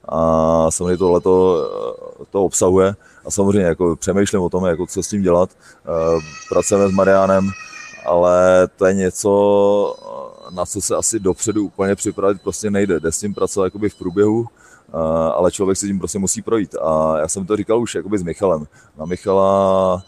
[0.09, 1.71] a samozřejmě tohle to,
[2.31, 2.95] to obsahuje
[3.25, 5.51] a samozřejmě jako přemýšlím o tom, jako co s tím dělat.
[6.49, 7.51] Pracujeme s Marianem,
[8.07, 9.97] ale to je něco,
[10.51, 13.01] na co se asi dopředu úplně připravit prostě nejde.
[13.01, 14.47] Jde s tím pracovat jakoby v průběhu,
[15.35, 16.75] ale člověk si tím prostě musí projít.
[16.83, 18.67] A já jsem to říkal už jakoby s Michalem.
[18.99, 20.03] Na Michala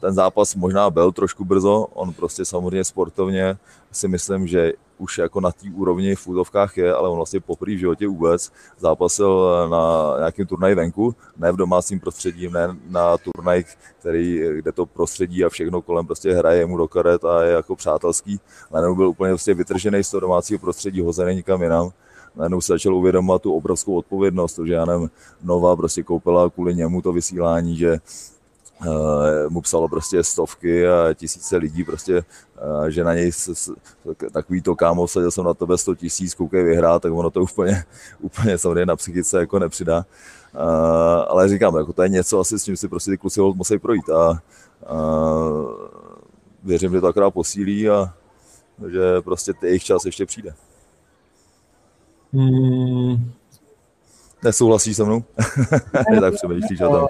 [0.00, 3.56] ten zápas možná byl trošku brzo, on prostě samozřejmě sportovně
[3.92, 7.74] si myslím, že už jako na té úrovni v úzovkách je, ale on vlastně poprvé
[7.74, 13.64] v životě vůbec zápasil na nějakém turnaji venku, ne v domácím prostředí, ne na turnaj,
[14.00, 17.76] který, kde to prostředí a všechno kolem prostě hraje mu do karet a je jako
[17.76, 18.40] přátelský.
[18.72, 21.90] Najednou byl úplně prostě vytržený z toho domácího prostředí, hozený nikam jinam
[22.36, 25.10] najednou se začal uvědomovat tu obrovskou odpovědnost, že já nevím,
[25.42, 28.33] Nova prostě koupila kvůli němu to vysílání, že Eh,
[29.48, 32.24] mu psalo prostě stovky a tisíce lidí prostě,
[32.86, 33.30] eh, že na něj
[34.32, 37.84] takový to kámo, sadil jsem na tebe 100 tisíc, koukej vyhrát, tak ono to úplně,
[38.20, 40.06] úplně samozřejmě na psychice jako nepřidá.
[40.54, 40.60] Uh,
[41.28, 44.10] ale říkám, jako to je něco asi, s čím si prostě ty kluci musí projít
[44.10, 44.42] a,
[44.92, 45.72] uh,
[46.64, 48.14] věřím, že to akorát posílí a
[48.88, 50.54] že prostě jejich čas ještě přijde.
[52.32, 53.32] Hmm,
[54.44, 55.24] Nesouhlasí se mnou?
[56.20, 57.06] tak přemýšlíš o tom.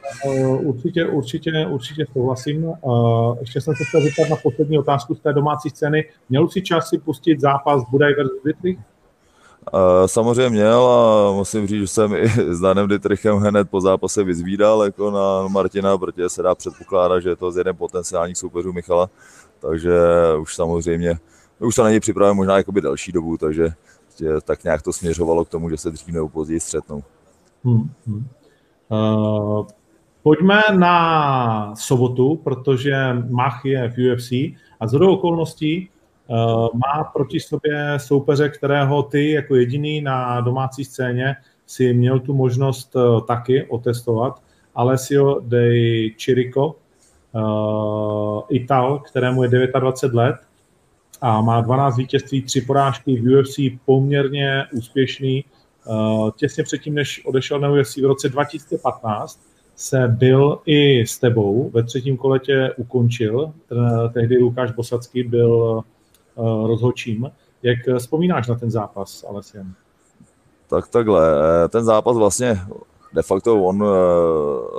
[0.63, 2.73] Určitě, určitě, určitě souhlasím.
[3.41, 6.05] Ještě jsem se chtěl zeptat na poslední otázku z té domácí scény.
[6.29, 8.79] Měl si čas si pustit zápas Budaj versus Dietrich?
[10.07, 14.85] Samozřejmě měl a musím říct, že jsem i s Danem Dietrichem hned po zápase vyzvídal
[14.85, 19.11] jako na Martina, protože se dá předpokládat, že je to z jeden potenciálních soupeřů Michala,
[19.59, 19.93] takže
[20.41, 21.19] už samozřejmě,
[21.59, 23.73] už to není připraven možná jakoby další dobu, takže
[24.45, 27.03] tak nějak to směřovalo k tomu, že se dřív nebo později střetnou.
[27.65, 27.91] Hmm.
[28.89, 29.67] Uh,
[30.23, 32.97] pojďme na sobotu, protože
[33.31, 34.33] Mach je v UFC
[34.81, 35.89] a z okolností
[36.27, 36.37] uh,
[36.75, 41.37] má proti sobě soupeře, kterého ty jako jediný na domácí scéně
[41.67, 44.43] si měl tu možnost uh, taky otestovat.
[44.75, 45.71] Alessio de
[46.09, 46.77] Chirico,
[47.33, 50.37] uh, Ital, kterému je 29 let
[51.21, 55.45] a má 12 vítězství, 3 porážky v UFC, poměrně úspěšný
[56.37, 59.41] těsně předtím, než odešel na UFC v roce 2015,
[59.77, 63.53] se byl i s tebou, ve třetím kole tě ukončil,
[64.13, 67.31] tehdy Lukáš Bosacký byl eh, rozhočím.
[67.63, 69.75] Jak vzpomínáš na ten zápas, Alessiem?
[70.69, 71.29] Tak takhle,
[71.65, 72.61] eh, ten zápas vlastně
[73.13, 73.85] de facto on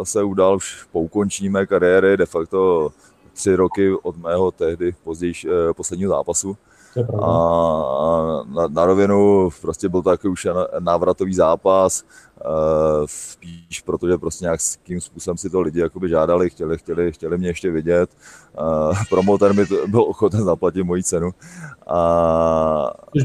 [0.03, 2.89] se udal už po ukončení mé kariéry, de facto
[3.33, 5.33] tři roky od mého tehdy později
[5.75, 6.57] posledního zápasu.
[7.21, 10.47] A na, na rovinu prostě byl to takový už
[10.79, 12.03] návratový zápas,
[12.45, 17.47] uh, spíš protože prostě nějakým způsobem si to lidi jakoby žádali, chtěli, chtěli, chtěli mě
[17.47, 18.09] ještě vidět.
[18.59, 21.31] Uh, promoter mi to, byl ochoten zaplatit moji cenu.
[21.87, 21.99] A,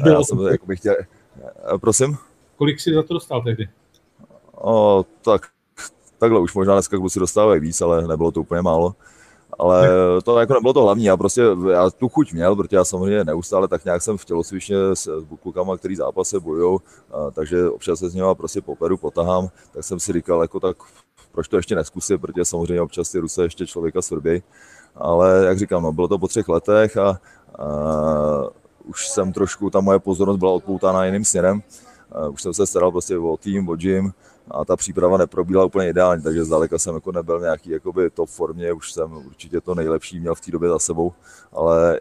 [0.05, 0.95] a já jsem jakoby chtěl...
[1.81, 2.17] Prosím?
[2.57, 3.69] Kolik jsi za to dostal tehdy?
[4.55, 5.43] O, tak
[6.19, 8.95] takhle už možná dneska kluci dostávají víc, ale nebylo to úplně málo.
[9.61, 9.89] Ale
[10.25, 13.69] to jako nebylo to hlavní, já prostě, já tu chuť měl, protože já samozřejmě neustále
[13.69, 16.79] tak nějak jsem v tělocvičně s, klukama, který zápase bojujou,
[17.33, 20.77] takže občas se s nimi prostě poperu, potahám, tak jsem si říkal, jako tak
[21.33, 24.43] proč to ještě neskusit, protože samozřejmě občas ty ruce ještě člověka svrbějí.
[24.95, 27.19] Ale jak říkám, no, bylo to po třech letech a, a
[28.85, 31.63] už jsem trošku, ta moje pozornost byla odpoutána jiným směrem.
[32.31, 34.13] Už jsem se staral prostě o tým, o gym
[34.51, 38.73] a ta příprava neprobíhala úplně ideálně, takže zdaleka jsem jako nebyl nějaký jakoby top formě,
[38.73, 41.13] už jsem určitě to nejlepší měl v té době za sebou,
[41.53, 42.01] ale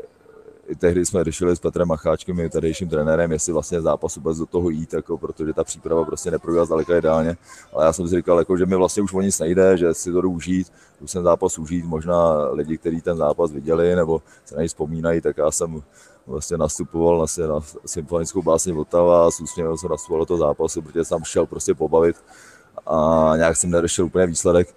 [0.69, 4.45] i tehdy jsme řešili s Petrem Macháčkem, i tehdejším trenérem, jestli vlastně zápas vůbec do
[4.45, 7.37] toho jít, jako, protože ta příprava prostě neprobíhala zdaleka ideálně.
[7.73, 10.11] Ale já jsem si říkal, jako, že mi vlastně už o nic nejde, že si
[10.11, 10.71] to jdu užít,
[11.01, 15.21] už jsem zápas užít, možná lidi, kteří ten zápas viděli nebo se na něj vzpomínají,
[15.21, 15.81] tak já jsem
[16.29, 20.81] vlastně nastupoval vlastně na symfonickou básně Vltava a s úsměvem jsem nastupoval do toho zápasu,
[20.81, 22.15] protože jsem šel prostě pobavit
[22.87, 24.75] a nějak jsem neřešil úplně výsledek.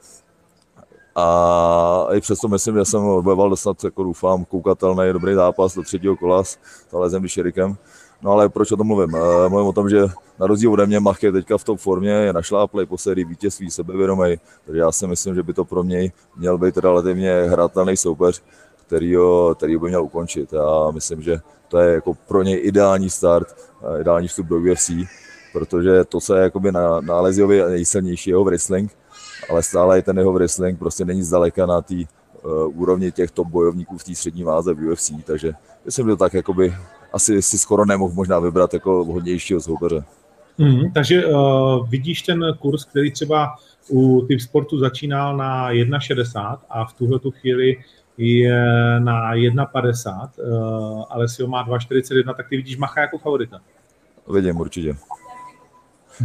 [1.14, 6.16] A i přesto myslím, že jsem odbojoval dostat, jako doufám, koukatelný dobrý zápas do třetího
[6.16, 6.58] kola s
[6.90, 7.76] Talezem Dyšerikem.
[8.22, 9.14] No ale proč o tom mluvím?
[9.14, 10.00] E, mluvím o tom, že
[10.38, 13.70] na rozdíl ode mě Mach je teďka v top formě, je našláplej po sérii vítězství,
[13.70, 14.36] sebevědomý,
[14.66, 18.42] takže já si myslím, že by to pro něj měl být relativně hratelný soupeř
[18.92, 20.52] který ho, který by měl ukončit.
[20.52, 23.48] Já myslím, že to je jako pro něj ideální start,
[24.00, 24.90] ideální vstup do UFC,
[25.52, 27.22] protože to, co je jakoby na, na
[27.68, 28.92] nejsilnější jeho wrestling,
[29.50, 33.48] ale stále i ten jeho wrestling prostě není zdaleka na té uh, úrovni těch top
[33.48, 35.52] bojovníků v té střední váze v UFC, takže
[35.84, 36.74] myslím, že to tak jakoby
[37.12, 40.04] asi si skoro nemohl možná vybrat jako vhodnějšího soupeře.
[40.58, 43.48] Mm, takže uh, vidíš ten kurz, který třeba
[43.88, 47.76] u typ sportu začínal na 1,60 a v tuhle tu chvíli
[48.18, 53.60] je na 1,50, uh, Alessio má 2,41, tak ty vidíš Macha jako favorita.
[54.28, 54.96] Vidím určitě.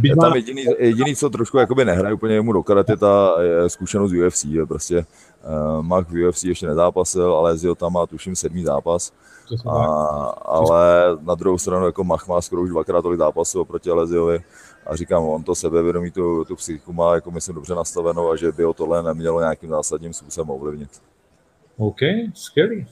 [0.02, 3.36] Je tam jediný, jediný, co trošku jakoby nehraje úplně mu do karate, ta
[3.66, 4.44] zkušenost UFC.
[4.44, 9.12] Je prostě uh, Mach v UFC ještě nezápasil, ale Zio tam má tuším sedmý zápas.
[9.66, 9.84] A,
[10.44, 14.44] ale na druhou stranu jako Mach má skoro už dvakrát tolik zápasů oproti Aleziovi
[14.86, 18.52] a říkám, on to sebevědomí, tu, tu psychiku má jako myslím dobře nastavenou a že
[18.52, 20.90] by o tohle nemělo nějakým zásadním způsobem ovlivnit.
[21.78, 21.98] OK,
[22.34, 22.86] skvělý.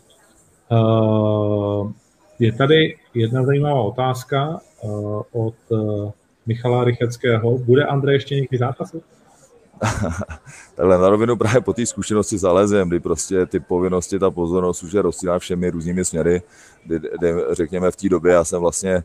[0.71, 1.93] Uh,
[2.39, 6.11] je tady jedna zajímavá otázka uh, od uh,
[6.47, 7.59] Michala Rycheckého.
[7.59, 9.05] Bude Andrej ještě někdy zápasit?
[10.75, 14.83] Takhle na rovinu právě po té zkušenosti s Alezem, kdy prostě ty povinnosti, ta pozornost
[14.83, 16.43] už je rozstřílá všemi různými směry,
[16.85, 19.03] kdy, kdy, řekněme v té době já jsem vlastně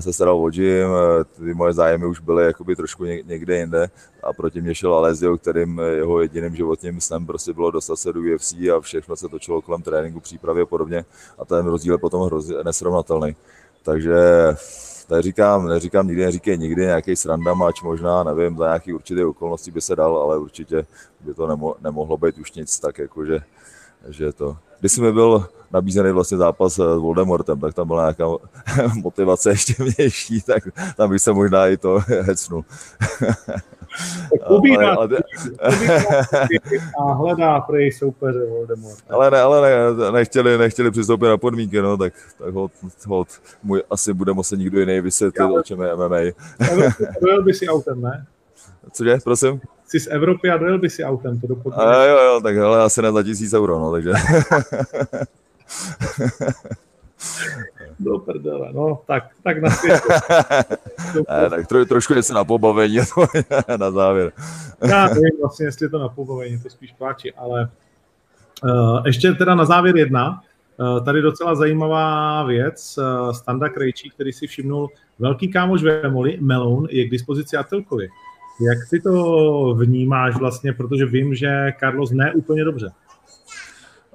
[0.00, 0.88] se staral o gym,
[1.36, 3.90] ty moje zájmy už byly jakoby trošku někde jinde
[4.22, 8.20] a proti mě šel Alezio, kterým jeho jediným životním snem prostě bylo dostat se do
[8.20, 11.04] UFC a všechno se točilo kolem tréninku, přípravy a podobně
[11.38, 13.36] a ten rozdíl je potom hrozně nesrovnatelný.
[13.82, 14.16] Takže
[15.10, 19.80] neříkám, neříkám nikdy, neříkej nikdy, nějaký sranda mač možná, nevím, za nějaký určité okolnosti by
[19.80, 20.86] se dal, ale určitě
[21.20, 23.40] by to nemo, nemohlo být už nic tak, jakože
[24.08, 24.56] že to.
[24.84, 28.24] Když mi byl nabízený vlastně zápas s Voldemortem, tak tam byla nějaká
[29.02, 30.62] motivace ještě mější, tak
[30.96, 32.64] tam bych se možná i to hecnul.
[34.48, 35.08] Ubírá, ale,
[35.62, 36.46] ale...
[37.00, 38.98] a hledá prej soupeře Voldemort.
[39.10, 42.72] Ale, ne, ale ne, nechtěli, nechtěli přistoupit na podmínky, no, tak, tak hod,
[43.06, 43.28] hod,
[43.62, 46.18] můj asi bude muset nikdo jiný vysvětlit, o čem je MMA.
[47.22, 48.26] Dojel by si autem, ne?
[48.92, 49.60] Cože, prosím?
[49.86, 51.80] Jsi z Evropy a dojel by si autem, to doporučuji.
[51.80, 54.12] A jo, jo, tak ale asi za tisíc euro, no, takže...
[57.98, 60.08] Do prdele, no, tak, tak na světě.
[61.30, 62.98] ne, tak tro, trošku něco na pobavení
[63.76, 64.32] na závěr.
[64.88, 67.70] Já nevím vlastně, jestli je to na pobavení, to spíš pláči, ale
[68.64, 70.42] uh, ještě teda na závěr jedna.
[70.80, 72.98] Uh, tady docela zajímavá věc.
[72.98, 78.08] Uh, Standa Krejčí, který si všimnul, velký kámoš Vemoli, Melon, je k dispozici Atilkovi.
[78.60, 82.92] Jak ty to vnímáš vlastně, protože vím, že Carlos ne úplně dobře.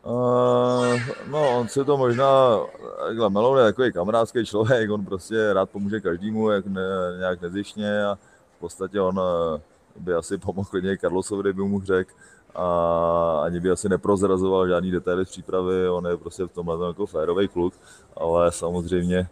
[0.04, 1.00] Uh,
[1.32, 2.60] no, on si to možná,
[3.08, 6.82] takhle, Melon je takový kamarádský člověk, on prostě rád pomůže každému, jak ne,
[7.20, 8.18] nějak nezišně a
[8.58, 9.62] v podstatě on eh,
[10.00, 12.12] by asi pomohl klidně Carlosovi, kdyby mu řekl
[12.56, 17.06] a ani by asi neprozrazoval žádný detaily z přípravy, on je prostě v tomhle jako
[17.06, 17.74] férový kluk,
[18.18, 19.28] ale samozřejmě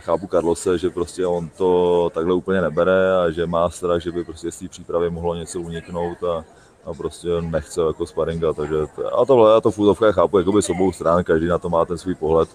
[0.00, 4.24] chápu Carlose, že prostě on to takhle úplně nebere a že má strach, že by
[4.24, 6.44] prostě z té přípravy mohlo něco uniknout a,
[6.84, 8.76] a prostě nechce jako sparinga, takže
[9.18, 11.98] a tohle já to v chápu jakoby s obou stran, každý na to má ten
[11.98, 12.48] svůj pohled,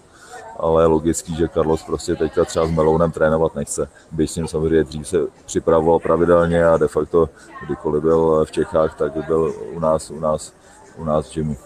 [0.58, 4.48] ale je logický, že Carlos prostě teďka třeba s Melounem trénovat nechce, byť s ním
[4.48, 7.28] samozřejmě dřív se připravoval pravidelně a de facto
[7.66, 10.52] kdykoliv byl v Čechách, tak byl u nás, u nás,
[10.96, 11.56] u nás v gymu.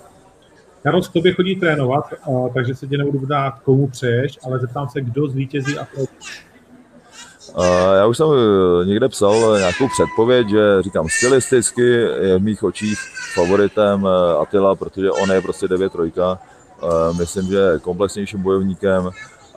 [0.83, 2.05] Karol, k tobě chodí trénovat,
[2.55, 6.45] takže se tě nebudu dát, komu přeješ, ale zeptám se, kdo zvítězí a proč.
[7.95, 8.37] Já už jsem uh,
[8.87, 11.83] někde psal nějakou předpověď, že říkám, stylisticky
[12.21, 12.99] je v mých očích
[13.35, 14.11] favoritem uh,
[14.41, 16.39] Attila, protože on je prostě 9-3.
[16.83, 19.11] Uh, myslím, že je komplexnějším bojovníkem,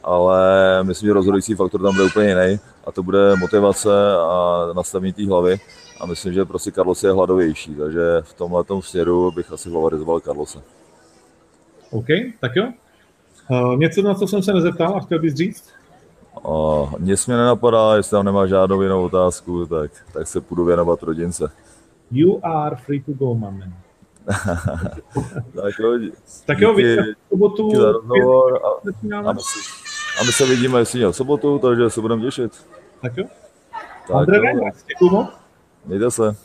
[0.03, 0.43] ale
[0.83, 5.27] myslím, že rozhodující faktor tam bude úplně jiný a to bude motivace a nastavení té
[5.27, 5.57] hlavy
[6.01, 10.82] a myslím, že prostě Carlos je hladovější, takže v tomhle směru bych asi favorizoval Carlose.
[11.93, 12.07] OK,
[12.39, 12.73] tak jo.
[13.49, 15.69] Uh, něco, na co jsem se nezeptal a chtěl bys říct?
[16.41, 21.03] Uh, nic mě nenapadá, jestli tam nemá žádnou jinou otázku, tak, tak se půjdu věnovat
[21.03, 21.51] rodince.
[22.11, 23.73] You are free to go, my man.
[25.55, 25.99] tak jo,
[26.45, 27.67] tak jo, v sobotu.
[27.67, 28.67] Díky za rozhovor a,
[29.29, 29.59] a, my se,
[30.21, 32.67] a my se vidíme, jestli v sobotu, takže se budeme těšit.
[33.01, 33.25] Tak jo.
[34.07, 35.29] Tak André Reinders, děkuji moc.
[35.85, 36.35] Mějte se.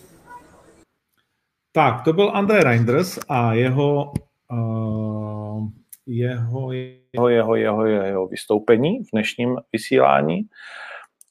[1.73, 4.13] Tak, to byl André Reinders a jeho,
[4.53, 5.69] uh,
[6.07, 10.49] jeho, jeho, jeho, jeho, jeho vystoupení v dnešním vysílání.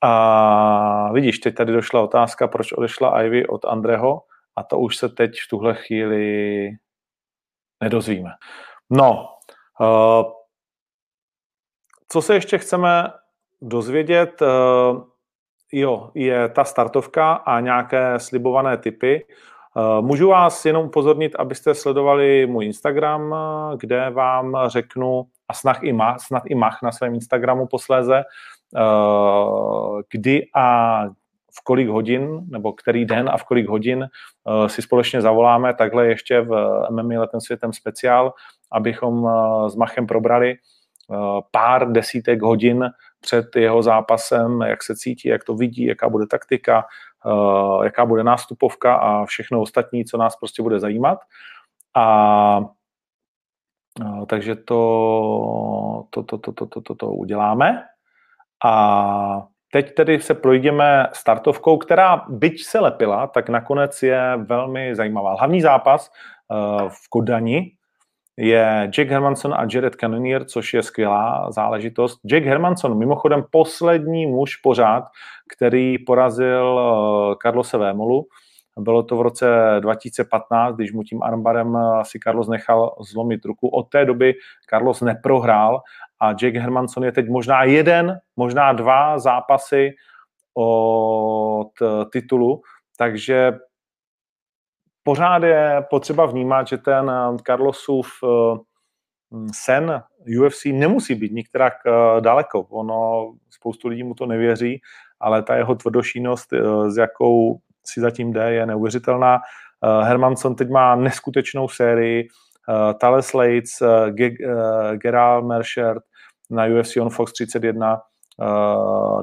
[0.01, 4.22] A vidíš, teď tady došla otázka, proč odešla Ivy od Andreho
[4.55, 6.70] a to už se teď v tuhle chvíli
[7.84, 8.30] nedozvíme.
[8.89, 9.30] No,
[9.80, 10.32] uh,
[12.11, 13.11] co se ještě chceme
[13.61, 15.03] dozvědět, uh,
[15.72, 19.26] jo, je ta startovka a nějaké slibované typy.
[19.78, 23.36] Uh, můžu vás jenom upozornit, abyste sledovali můj Instagram,
[23.78, 28.23] kde vám řeknu, a snad i, mach, snad i mach na svém Instagramu posléze,
[30.09, 31.03] kdy a
[31.59, 33.99] v kolik hodin, nebo který den a v kolik hodin
[34.43, 38.34] uh, si společně zavoláme takhle ještě v MMA letem světem speciál,
[38.71, 39.30] abychom
[39.67, 40.55] s Machem probrali
[41.51, 42.89] pár desítek hodin
[43.21, 46.86] před jeho zápasem, jak se cítí, jak to vidí, jaká bude taktika,
[47.84, 51.19] jaká bude nástupovka a všechno ostatní, co nás prostě bude zajímat.
[51.95, 52.59] A
[54.30, 57.84] takže to, to, to, to, to, to, to, to uděláme.
[58.65, 65.36] A Teď tedy se projdeme startovkou, která byť se lepila, tak nakonec je velmi zajímavá.
[65.36, 66.11] Hlavní zápas
[66.47, 67.76] uh, v Kodani
[68.38, 72.19] je Jack Hermanson a Jared Cannonier, což je skvělá záležitost.
[72.25, 75.03] Jack Hermanson, mimochodem poslední muž pořád,
[75.55, 78.27] který porazil uh, Carlose Vémolu.
[78.79, 79.47] Bylo to v roce
[79.79, 83.67] 2015, když mu tím armbarem si Carlos nechal zlomit ruku.
[83.67, 84.33] Od té doby
[84.69, 85.81] Carlos neprohrál
[86.19, 89.91] a Jack Hermanson je teď možná jeden, možná dva zápasy
[90.53, 91.71] od
[92.11, 92.61] titulu,
[92.97, 93.51] takže
[95.07, 97.11] pořád je potřeba vnímat, že ten
[97.45, 98.57] Carlosův eh,
[99.53, 100.03] sen
[100.39, 102.61] UFC nemusí být nikterak eh, daleko.
[102.61, 104.81] Ono, spoustu lidí mu to nevěří,
[105.19, 109.39] ale ta jeho tvrdošínost, eh, s jakou si zatím jde, je neuvěřitelná.
[110.03, 112.27] Hermanson teď má neskutečnou sérii,
[112.99, 113.83] Thales Lates,
[114.95, 116.03] Gerald Merchert,
[116.51, 118.01] na UFC on Fox 31, Uh,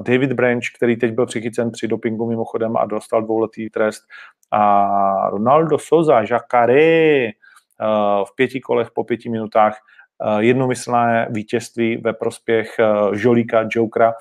[0.01, 4.03] David Branch, který teď byl přichycen při dopingu mimochodem a dostal dvouletý trest.
[4.51, 9.77] A Ronaldo Sosa, Jacare, uh, v pěti kolech po pěti minutách
[10.25, 12.75] uh, jednomyslné vítězství ve prospěch
[13.13, 14.13] Žolíka, Jokera.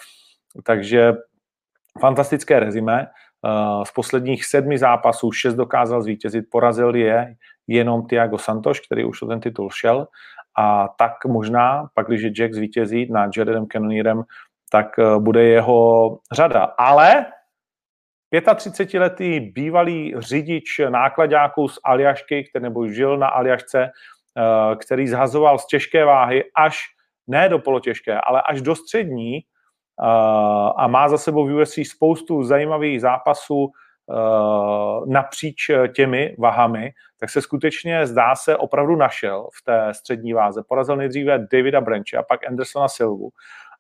[0.62, 1.14] Takže
[2.00, 3.06] fantastické rezime.
[3.82, 7.34] Z posledních sedmi zápasů šest dokázal zvítězit, porazil je
[7.66, 10.06] jenom Tiago Santos, který už o ten titul šel
[10.56, 14.22] a tak možná, pak když Jack zvítězí nad Jaredem Cannonierem,
[14.70, 16.62] tak eh, bude jeho řada.
[16.78, 17.26] Ale
[18.34, 25.66] 35-letý bývalý řidič nákladáků z Aljašky, který nebo žil na Aljašce, eh, který zhazoval z
[25.66, 26.78] těžké váhy až
[27.26, 29.42] ne do polotěžké, ale až do střední eh,
[30.76, 33.70] a má za sebou v UFC spoustu zajímavých zápasů
[35.06, 40.62] napříč těmi vahami, tak se skutečně zdá se opravdu našel v té střední váze.
[40.68, 43.30] Porazil nejdříve Davida Branche a pak Andersona Silvu.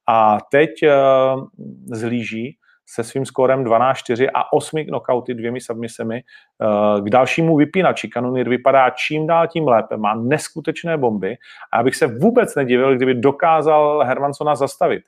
[0.08, 1.44] A teď uh,
[1.84, 8.08] zlíží se svým skórem 12-4 a 8 knockouty dvěmi submisemi uh, k dalšímu vypínači.
[8.08, 11.36] Kanonir vypadá čím dál tím lépe, má neskutečné bomby
[11.72, 15.02] a já bych se vůbec nedivil, kdyby dokázal Hermansona zastavit.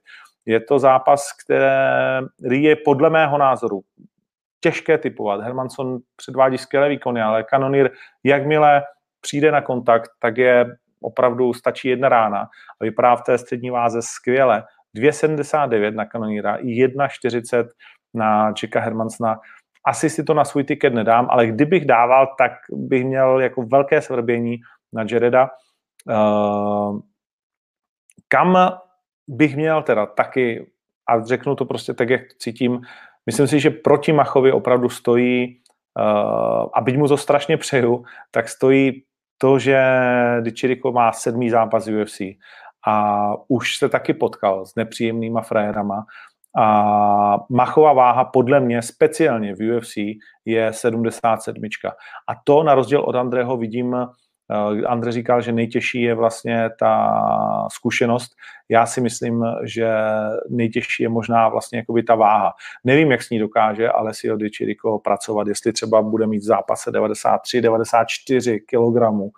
[0.47, 3.83] Je to zápas, který je podle mého názoru
[4.61, 5.41] těžké typovat.
[5.41, 7.91] Hermanson předvádí skvělé výkony, ale Kanonir,
[8.25, 8.83] jakmile
[9.21, 10.67] přijde na kontakt, tak je
[11.01, 12.41] opravdu stačí jedna rána
[12.81, 14.65] a vypadá v té střední váze skvěle.
[14.97, 17.69] 2,79 na Kanoníra, 1,40
[18.15, 19.41] na Čeka Hermansona.
[19.87, 24.03] Asi si to na svůj tiket nedám, ale kdybych dával, tak bych měl jako velké
[24.03, 24.57] svrbění
[24.93, 25.51] na Jareda.
[26.09, 27.01] Uh,
[28.29, 28.57] kam
[29.29, 30.67] bych měl teda taky,
[31.09, 32.81] a řeknu to prostě tak, jak cítím,
[33.27, 35.61] Myslím si, že proti Machovi opravdu stojí,
[35.99, 39.03] uh, a byť mu to strašně přeju, tak stojí
[39.39, 39.81] to, že
[40.41, 42.21] Dichiriko má sedmý zápas UFC
[42.87, 46.05] a už se taky potkal s nepříjemnýma frajerama
[46.59, 49.97] A machová váha podle mě speciálně v UFC
[50.45, 51.63] je 77.
[52.29, 54.07] A to na rozdíl od Andreho vidím, uh,
[54.87, 58.33] Andre říkal, že nejtěžší je vlastně ta zkušenost.
[58.69, 59.93] Já si myslím, že
[60.51, 62.53] nejtěžší je možná vlastně jakoby ta váha.
[62.85, 66.47] Nevím, jak s ní dokáže ale si od Chirico pracovat, jestli třeba bude mít v
[66.47, 69.31] zápase 93, 94 kilogramů.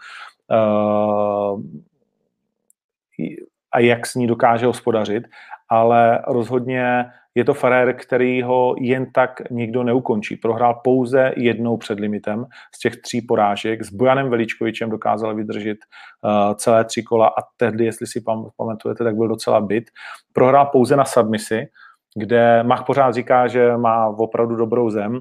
[3.78, 5.24] A jak s ní dokáže hospodařit,
[5.70, 7.04] ale rozhodně
[7.34, 10.36] je to Ferrer, který ho jen tak nikdo neukončí.
[10.36, 13.82] Prohrál pouze jednou před limitem z těch tří porážek.
[13.82, 18.24] S Bojanem Veličkovičem dokázal vydržet uh, celé tři kola a tehdy, jestli si
[18.56, 19.84] pamatujete, tak byl docela byt.
[20.32, 21.66] Prohrál pouze na submisi,
[22.14, 25.20] kde Mach pořád říká, že má opravdu dobrou zem,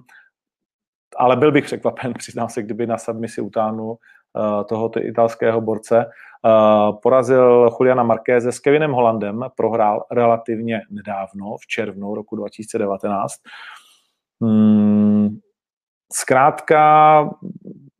[1.17, 3.97] ale byl bych překvapen, přiznám se, kdyby na submisi utáhnul
[4.69, 6.05] tohoto italského borce.
[6.45, 13.33] Uh, porazil Juliana Markéze s Kevinem Hollandem, prohrál relativně nedávno, v červnu roku 2019.
[14.41, 15.39] Hmm,
[16.13, 17.29] zkrátka,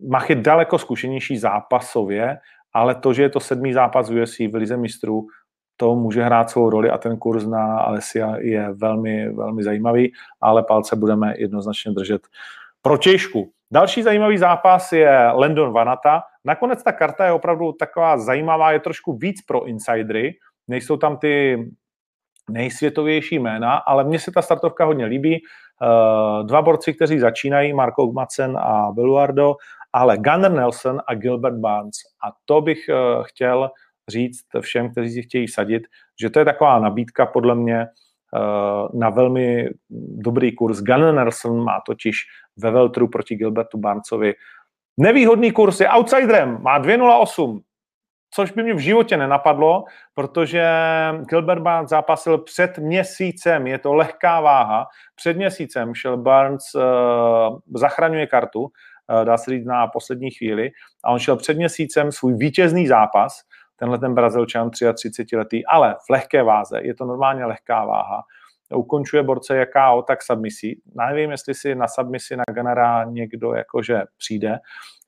[0.09, 2.37] Mach je daleko zkušenější zápasově,
[2.73, 5.27] ale to, že je to sedmý zápas v UFC v Lize mistrů,
[5.77, 10.63] to může hrát svou roli a ten kurz na Alessia je velmi, velmi zajímavý, ale
[10.63, 12.21] palce budeme jednoznačně držet
[12.81, 13.51] pro Češku.
[13.71, 16.21] Další zajímavý zápas je Landon Vanata.
[16.45, 20.33] Nakonec ta karta je opravdu taková zajímavá, je trošku víc pro insidery.
[20.67, 21.65] Nejsou tam ty
[22.49, 25.35] nejsvětovější jména, ale mně se ta startovka hodně líbí.
[25.35, 29.55] Eh, dva borci, kteří začínají, Marko Gmacen a Beluardo,
[29.93, 31.95] ale Gunnar Nelson a Gilbert Barnes.
[32.27, 33.69] A to bych eh, chtěl
[34.09, 35.83] říct všem, kteří si chtějí sadit,
[36.21, 39.69] že to je taková nabídka podle mě eh, na velmi
[40.17, 40.79] dobrý kurz.
[40.79, 42.17] Gunnar Nelson má totiž
[42.57, 44.33] ve Veltru proti Gilbertu Barnesovi
[44.97, 47.61] nevýhodný kurz, je outsiderem, má 2,08,
[48.33, 49.83] což by mě v životě nenapadlo,
[50.13, 50.69] protože
[51.29, 56.81] Gilbert Barnes zápasil před měsícem, je to lehká váha, před měsícem šel Barnes, uh,
[57.75, 58.69] zachraňuje kartu, uh,
[59.25, 60.71] dá se říct na poslední chvíli,
[61.03, 63.41] a on šel před měsícem svůj vítězný zápas,
[63.75, 68.21] tenhle ten Brazilčan 33 letý, ale v lehké váze, je to normálně lehká váha,
[68.75, 70.81] ukončuje borce jak KO, tak submisí.
[70.95, 74.57] Nevím, jestli si na submisi na Ganara někdo jakože přijde.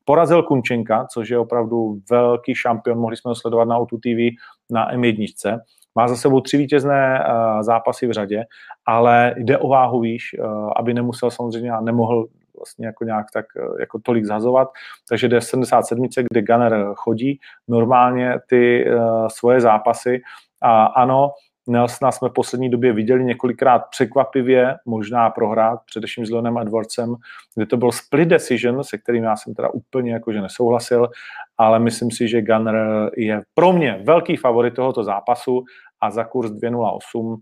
[0.05, 4.37] Porazil Kunčenka, což je opravdu velký šampion, mohli jsme ho sledovat na O2 TV
[4.69, 5.59] na M1.
[5.95, 8.43] Má za sebou tři vítězné uh, zápasy v řadě,
[8.85, 13.45] ale jde o váhu výš, uh, aby nemusel samozřejmě a nemohl vlastně jako nějak tak
[13.79, 14.67] jako tolik zhazovat,
[15.09, 18.85] takže jde 77, kde Gunner chodí normálně ty
[19.27, 20.21] svoje zápasy
[20.61, 21.31] a ano,
[21.69, 27.15] Nelsona jsme v poslední době viděli několikrát překvapivě možná prohrát, především s Leonem Edwardsem,
[27.55, 31.09] kde to byl split decision, se kterým já jsem teda úplně jakože nesouhlasil,
[31.57, 35.63] ale myslím si, že Gunner je pro mě velký favorit tohoto zápasu
[36.01, 37.37] a za kurz 2.08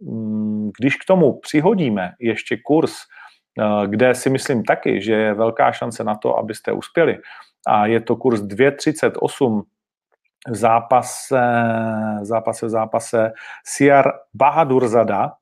[0.00, 2.92] mm, když k tomu přihodíme ještě kurz,
[3.60, 7.18] eh, kde si myslím taky, že je velká šance na to, abyste uspěli,
[7.66, 9.62] a je to kurz 2.38
[10.48, 11.40] v zápase,
[12.20, 13.32] v zápase, v zápase
[13.64, 15.32] Siar Bahadurzada,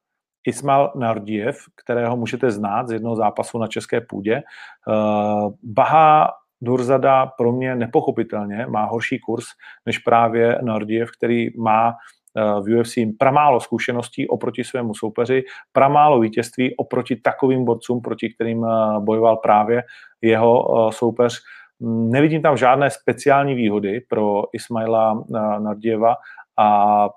[0.46, 4.34] Ismail Nardiev, kterého můžete znát z jednoho zápasu na české půdě.
[4.34, 4.42] Eh,
[5.62, 6.30] Baha
[6.62, 9.44] Durzada pro mě nepochopitelně má horší kurz
[9.86, 11.92] než právě Nardiev, který má
[12.36, 15.42] eh, v UFC pramálo zkušeností oproti svému soupeři,
[15.72, 19.82] pramálo vítězství oproti takovým borcům, proti kterým eh, bojoval právě
[20.22, 21.40] jeho soupeř.
[21.82, 26.14] Nevidím tam žádné speciální výhody pro Ismaila eh, Nardieva
[26.58, 27.08] a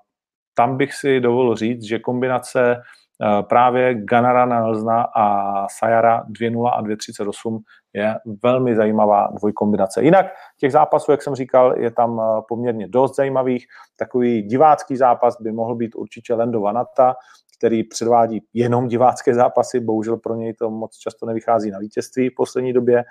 [0.54, 6.82] tam bych si dovolil říct, že kombinace eh, právě Ganara Nelsna a Sayara 2.0 a
[6.82, 7.58] 2.38
[7.92, 10.02] je velmi zajímavá dvojkombinace.
[10.02, 10.26] Jinak
[10.60, 13.66] těch zápasů, jak jsem říkal, je tam eh, poměrně dost zajímavých.
[13.98, 17.14] Takový divácký zápas by mohl být určitě Lendo Vanata,
[17.58, 22.34] který předvádí jenom divácké zápasy, bohužel pro něj to moc často nevychází na vítězství v
[22.36, 23.04] poslední době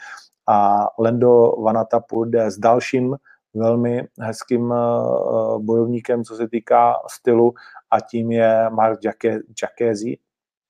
[0.48, 3.16] a Lendo Vanata půjde s dalším
[3.56, 4.76] velmi hezkým eh,
[5.60, 7.54] bojovníkem, co se týká stylu
[7.92, 10.18] a tím je Mark Giacchesi,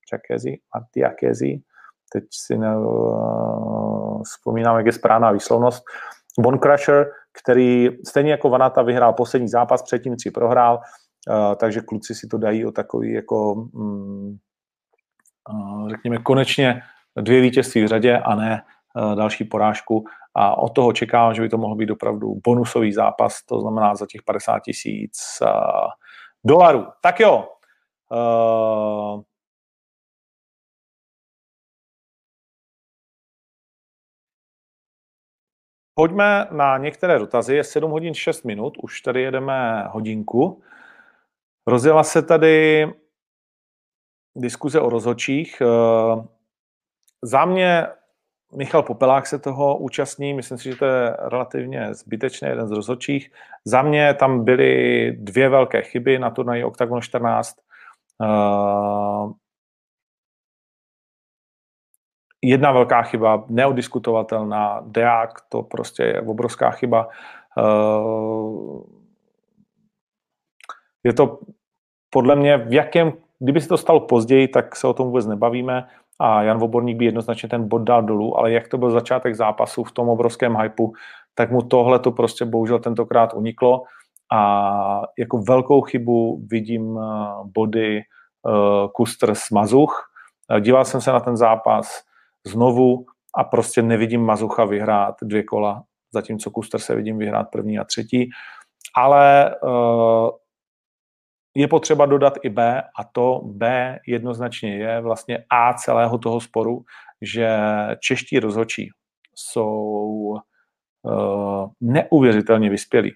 [0.09, 1.61] Giacchesi, Marty Giacchesi,
[2.13, 5.83] teď si ne, uh, vzpomínám, jak je správná výslovnost,
[6.39, 7.11] Bon Crusher,
[7.43, 12.37] který stejně jako Vanata vyhrál poslední zápas, předtím tři prohrál, uh, takže kluci si to
[12.37, 14.33] dají o takový jako, uh,
[15.89, 16.81] řekněme, konečně
[17.21, 18.72] dvě vítězství v řadě a ne Eh,
[19.15, 23.61] další porážku a od toho čekám, že by to mohl být opravdu bonusový zápas, to
[23.61, 25.47] znamená za těch 50 tisíc eh,
[26.45, 26.85] dolarů.
[27.01, 27.47] Tak jo,
[28.13, 29.21] eh,
[35.95, 37.55] Pojďme na některé dotazy.
[37.55, 40.63] Je 7 hodin 6 minut, už tady jedeme hodinku.
[41.67, 42.87] Rozjela se tady
[44.35, 45.61] diskuze o rozhodčích.
[47.21, 47.87] Za mě
[48.55, 53.31] Michal Popelák se toho účastní, myslím si, že to je relativně zbytečné, jeden z rozhodčích.
[53.65, 57.57] Za mě tam byly dvě velké chyby na turnaji Octagon 14.
[58.21, 59.31] Uh,
[62.41, 67.07] jedna velká chyba, neodiskutovatelná, Deák, to prostě je obrovská chyba.
[67.57, 68.83] Uh,
[71.03, 71.39] je to
[72.09, 75.87] podle mě v jakém, kdyby se to stalo později, tak se o tom vůbec nebavíme
[76.23, 79.83] a Jan Voborník by jednoznačně ten bod dal dolů, ale jak to byl začátek zápasu
[79.83, 80.93] v tom obrovském hypu,
[81.35, 83.83] tak mu tohle to prostě bohužel tentokrát uniklo
[84.31, 87.03] a jako velkou chybu vidím eh,
[87.43, 88.01] body
[88.43, 90.09] uh, Kuster Mazuch.
[90.51, 92.01] Eh, díval jsem se na ten zápas
[92.47, 93.05] znovu
[93.35, 98.29] a prostě nevidím Mazucha vyhrát dvě kola, zatímco Kuster se vidím vyhrát první a třetí.
[98.95, 99.55] Ale
[101.55, 106.83] je potřeba dodat i B a to B jednoznačně je vlastně A celého toho sporu,
[107.21, 107.57] že
[107.99, 108.89] čeští rozhodčí
[109.35, 110.37] jsou
[111.03, 113.13] uh, neuvěřitelně vyspělí.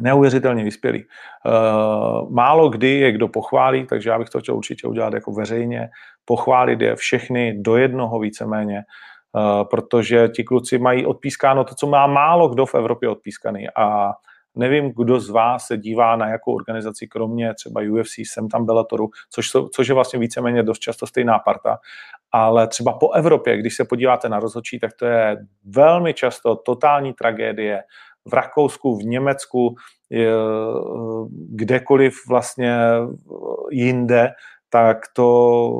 [0.00, 1.04] Neuvěřitelně vyspělí.
[1.04, 5.88] Uh, málo kdy je kdo pochválí, takže já bych to chtěl určitě udělat jako veřejně,
[6.24, 8.82] pochválit je všechny do jednoho víceméně,
[9.32, 14.12] uh, protože ti kluci mají odpískáno to, co má málo kdo v Evropě odpískaný a
[14.56, 19.08] Nevím, kdo z vás se dívá na jakou organizaci, kromě třeba UFC, jsem tam Bellatoru,
[19.30, 21.78] což, jsou, což je vlastně víceméně dost často stejná parta,
[22.32, 27.12] ale třeba po Evropě, když se podíváte na rozhodčí, tak to je velmi často totální
[27.12, 27.82] tragédie.
[28.28, 29.74] V Rakousku, v Německu,
[31.30, 32.78] kdekoliv vlastně
[33.70, 34.30] jinde,
[34.70, 35.70] tak to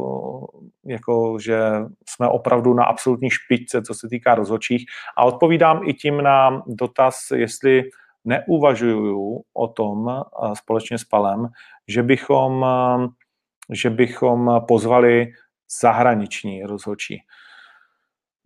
[0.85, 1.61] jako, že
[2.09, 4.85] jsme opravdu na absolutní špičce, co se týká rozhodčích.
[5.19, 7.83] A odpovídám i tím na dotaz, jestli
[8.27, 10.23] neuvažuju o tom
[10.55, 11.49] společně s Palem,
[11.89, 12.67] že bychom,
[13.73, 15.33] že bychom pozvali
[15.81, 17.23] zahraniční rozhodčí.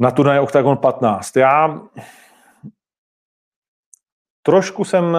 [0.00, 1.36] Na turnaj Octagon 15.
[1.36, 1.80] Já
[4.42, 5.16] trošku jsem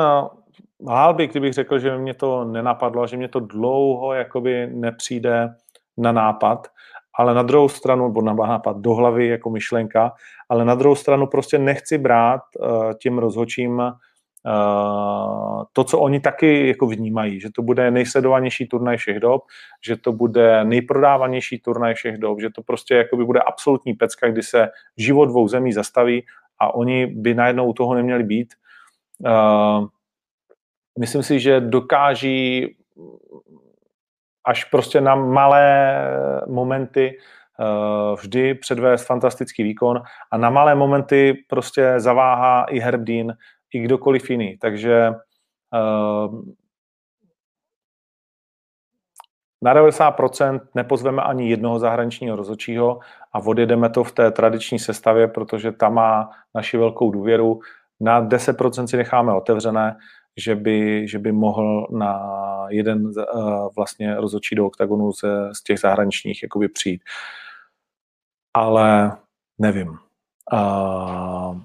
[0.88, 5.55] lhal by, kdybych řekl, že mě to nenapadlo, že mě to dlouho jakoby nepřijde
[5.97, 6.68] na nápad,
[7.16, 10.14] ale na druhou stranu, nebo na nápad do hlavy jako myšlenka,
[10.49, 14.11] ale na druhou stranu prostě nechci brát uh, tím rozhodčím Eh,
[15.74, 19.42] to, co oni taky jako vnímají, že to bude nejsledovanější turnaj všech dob,
[19.86, 24.44] že to bude nejprodávanější turnaj všech dob, že to prostě jakoby bude absolutní pecka, kdy
[24.44, 26.26] se život dvou zemí zastaví
[26.60, 28.54] a oni by najednou u toho neměli být.
[29.20, 29.88] Uh,
[31.00, 32.76] myslím si, že dokáží
[34.46, 35.98] až prostě na malé
[36.48, 37.18] momenty
[37.60, 43.34] uh, vždy předvést fantastický výkon a na malé momenty prostě zaváhá i Herb Dean,
[43.74, 44.57] i kdokoliv jiný.
[44.57, 46.41] Takže uh,
[49.61, 52.99] na 90% nepozveme ani jednoho zahraničního rozhodčího
[53.34, 57.59] a odjedeme to v té tradiční sestavě, protože ta má naši velkou důvěru.
[57.99, 59.97] Na 10% si necháme otevřené,
[60.38, 62.19] že by, že by mohl na
[62.69, 67.01] jeden uh, vlastně rozhodčí do oktagonu z, z těch zahraničních jakoby přijít.
[68.53, 69.17] Ale
[69.59, 69.97] nevím.
[70.53, 71.61] Uh,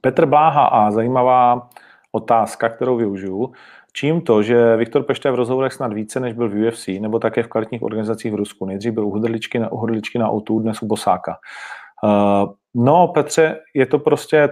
[0.00, 1.68] Petr Bláha a zajímavá
[2.12, 3.52] otázka, kterou využiju.
[3.92, 7.18] Čím to, že Viktor Pešta je v rozhovorech snad více, než byl v UFC, nebo
[7.18, 8.66] také v kvalitních organizacích v Rusku?
[8.66, 11.38] Nejdřív byl u Hrdličky na, u Hrdličky na O2, dnes u Bosáka.
[12.04, 14.48] Uh, no, Petře, je to prostě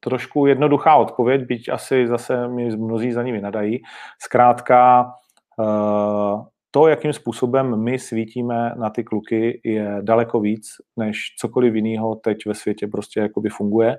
[0.00, 3.82] trošku jednoduchá odpověď, byť asi zase mi mnozí za ní vynadají.
[4.22, 5.12] Zkrátka,
[5.58, 10.66] uh, to, jakým způsobem my svítíme na ty kluky, je daleko víc,
[10.96, 13.96] než cokoliv jiného teď ve světě prostě jakoby funguje.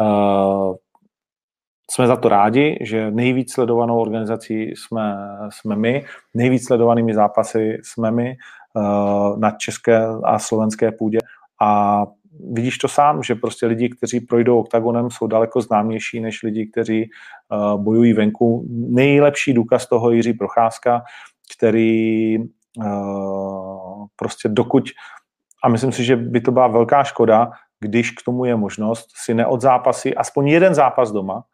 [0.00, 0.74] Uh,
[1.90, 5.16] jsme za to rádi, že nejvíc sledovanou organizací jsme,
[5.48, 6.04] jsme my,
[6.34, 8.36] nejvíc sledovanými zápasy jsme my
[8.74, 11.18] uh, na české a slovenské půdě
[11.60, 12.04] a
[12.52, 17.10] vidíš to sám, že prostě lidi, kteří projdou oktagonem, jsou daleko známější než lidi, kteří
[17.52, 18.66] uh, bojují venku.
[18.70, 21.02] Nejlepší důkaz toho Jiří Procházka,
[21.56, 24.84] který uh, prostě dokud,
[25.64, 27.50] a myslím si, že by to byla velká škoda,
[27.80, 31.44] když k tomu je možnost si neodzápasy aspoň jeden zápas doma,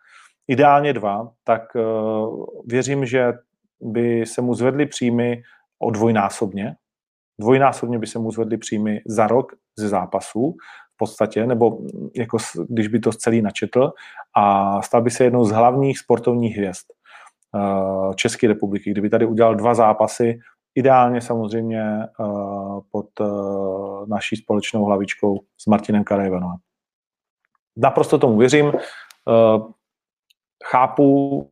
[0.48, 3.32] ideálně dva, tak uh, věřím, že
[3.80, 5.42] by se mu zvedly příjmy
[5.78, 6.76] o dvojnásobně.
[7.40, 10.56] Dvojnásobně by se mu zvedly příjmy za rok ze zápasů
[10.94, 11.78] v podstatě, nebo
[12.16, 12.38] jako
[12.68, 13.92] když by to celý načetl
[14.36, 16.86] a stal by se jednou z hlavních sportovních hvězd.
[17.54, 20.38] Eh, České republiky, kdyby tady udělal dva zápasy,
[20.74, 22.06] ideálně samozřejmě eh,
[22.90, 23.24] pod eh,
[24.06, 26.56] naší společnou hlavičkou s Martinem Karajvanovem.
[27.76, 28.72] Naprosto tomu věřím
[30.64, 31.50] chápu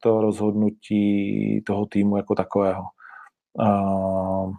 [0.00, 2.82] to rozhodnutí toho týmu jako takového.
[3.52, 4.54] Uh,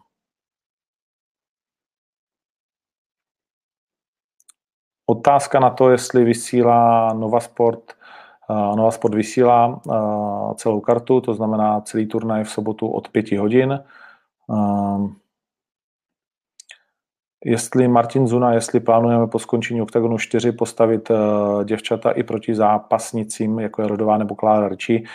[5.08, 7.94] otázka na to, jestli vysílá Nova Sport,
[8.50, 13.32] uh, Nova Sport vysílá uh, celou kartu, to znamená celý turnaj v sobotu od 5
[13.32, 13.80] hodin.
[14.48, 15.10] Uh,
[17.46, 23.60] jestli Martin Zuna, jestli plánujeme po skončení OKTAGONu 4 postavit uh, děvčata i proti zápasnicím,
[23.60, 25.06] jako je Rodová nebo Klára Rčí,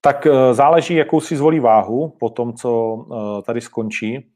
[0.00, 3.04] tak záleží, jakou si zvolí váhu po tom, co
[3.46, 4.30] tady skončí,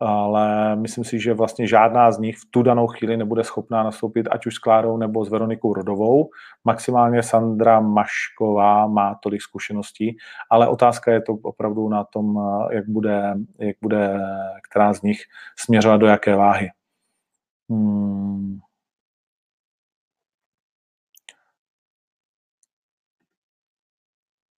[0.00, 4.28] ale myslím si, že vlastně žádná z nich v tu danou chvíli nebude schopná nastoupit,
[4.30, 6.30] ať už s Klárou nebo s Veronikou Rodovou.
[6.64, 10.16] Maximálně Sandra Mašková má tolik zkušeností,
[10.50, 12.38] ale otázka je to opravdu na tom,
[12.70, 14.20] jak bude, jak bude
[14.70, 15.18] která z nich
[15.58, 16.70] směřovat do jaké váhy.
[17.70, 18.58] Hmm.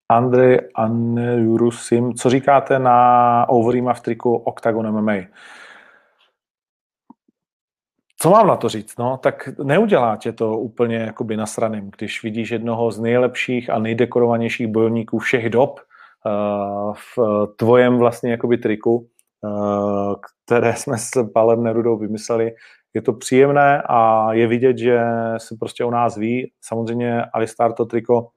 [0.09, 5.13] Andrej Anjurusim, co říkáte na Overeema v triku Octagon MMA?
[8.19, 8.97] Co mám na to říct?
[8.97, 14.67] No, tak neudělá tě to úplně jakoby nasraným, když vidíš jednoho z nejlepších a nejdekorovanějších
[14.67, 19.07] bojovníků všech dob uh, v tvojem vlastně jakoby triku,
[19.41, 20.15] uh,
[20.45, 22.51] které jsme s Palem Nerudou vymysleli.
[22.93, 24.99] Je to příjemné a je vidět, že
[25.37, 26.51] se prostě o nás ví.
[26.61, 28.27] Samozřejmě Alistar to triko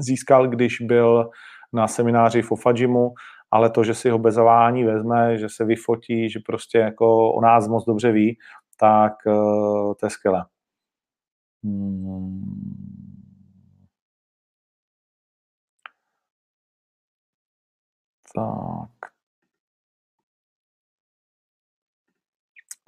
[0.00, 1.30] získal, když byl
[1.72, 3.14] na semináři v Ofajimu,
[3.50, 7.40] ale to, že si ho bez zavání vezme, že se vyfotí, že prostě jako o
[7.40, 8.38] nás moc dobře ví,
[8.80, 10.44] tak uh, to je skvělé.
[11.64, 12.86] Hmm.
[18.34, 19.10] Tak.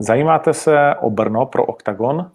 [0.01, 2.33] Zajímáte se o Brno pro OKTAGON,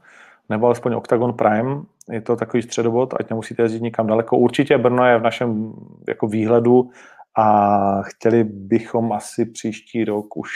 [0.50, 1.82] nebo alespoň OKTAGON Prime?
[2.12, 4.38] Je to takový středobod, ať nemusíte jezdit nikam daleko.
[4.38, 5.74] Určitě Brno je v našem
[6.08, 6.90] jako výhledu
[7.38, 10.52] a chtěli bychom asi příští rok už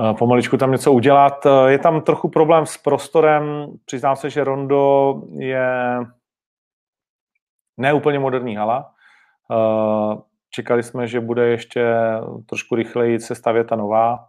[0.00, 1.46] Eh, pomaličku tam něco udělat.
[1.46, 3.66] Eh, je tam trochu problém s prostorem.
[3.84, 5.98] Přiznám se, že Rondo je
[7.76, 8.94] neúplně moderní hala.
[9.52, 10.16] Eh,
[10.50, 11.94] čekali jsme, že bude ještě
[12.46, 14.28] trošku rychleji se stavět ta nová.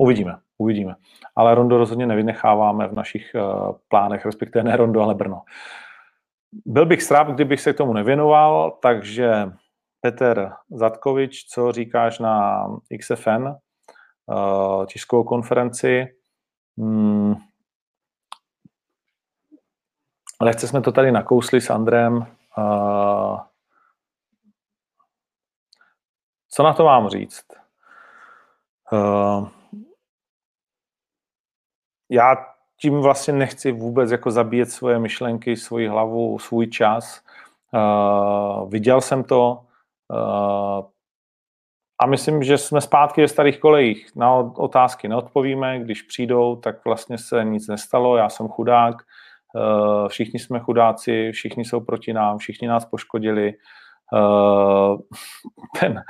[0.00, 0.94] Uvidíme, uvidíme.
[1.36, 3.36] Ale Rondo rozhodně nevynecháváme v našich
[3.88, 5.42] plánech, respektive ne Rondo, ale Brno.
[6.66, 9.52] Byl bych stráp, kdybych se k tomu nevěnoval, takže
[10.00, 12.66] Petr Zatkovič, co říkáš na
[13.00, 13.46] XFN,
[14.26, 16.06] uh, tiskovou konferenci.
[16.78, 17.34] Hmm.
[20.40, 22.16] Lehce jsme to tady nakousli s Andrem.
[22.58, 23.40] Uh,
[26.48, 27.46] co na to mám říct?
[28.92, 29.48] Uh,
[32.12, 32.46] já
[32.80, 37.20] tím vlastně nechci vůbec jako zabíjet svoje myšlenky, svoji hlavu, svůj čas.
[37.74, 39.60] Uh, viděl jsem to,
[40.12, 40.82] Eh,
[41.98, 44.16] a myslím, že jsme zpátky ve starých kolejích.
[44.16, 48.94] Na otázky neodpovíme, když přijdou, tak vlastně se nic nestalo, já jsem chudák,
[49.56, 53.54] eh, všichni jsme chudáci, všichni jsou proti nám, všichni nás poškodili.
[54.14, 54.96] Eh,
[55.80, 56.02] ten,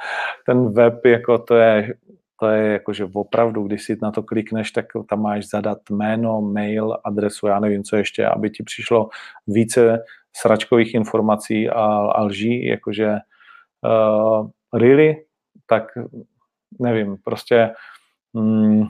[0.46, 1.94] ten web, jako to je,
[2.42, 6.40] to je jako, že opravdu, když si na to klikneš, tak tam máš zadat jméno,
[6.40, 9.08] mail, adresu, já nevím, co ještě, aby ti přišlo
[9.46, 10.04] více
[10.36, 13.16] sračkových informací a, a lží, jakože
[13.82, 15.24] uh, really,
[15.66, 15.82] tak
[16.80, 17.74] nevím, prostě
[18.32, 18.86] mm,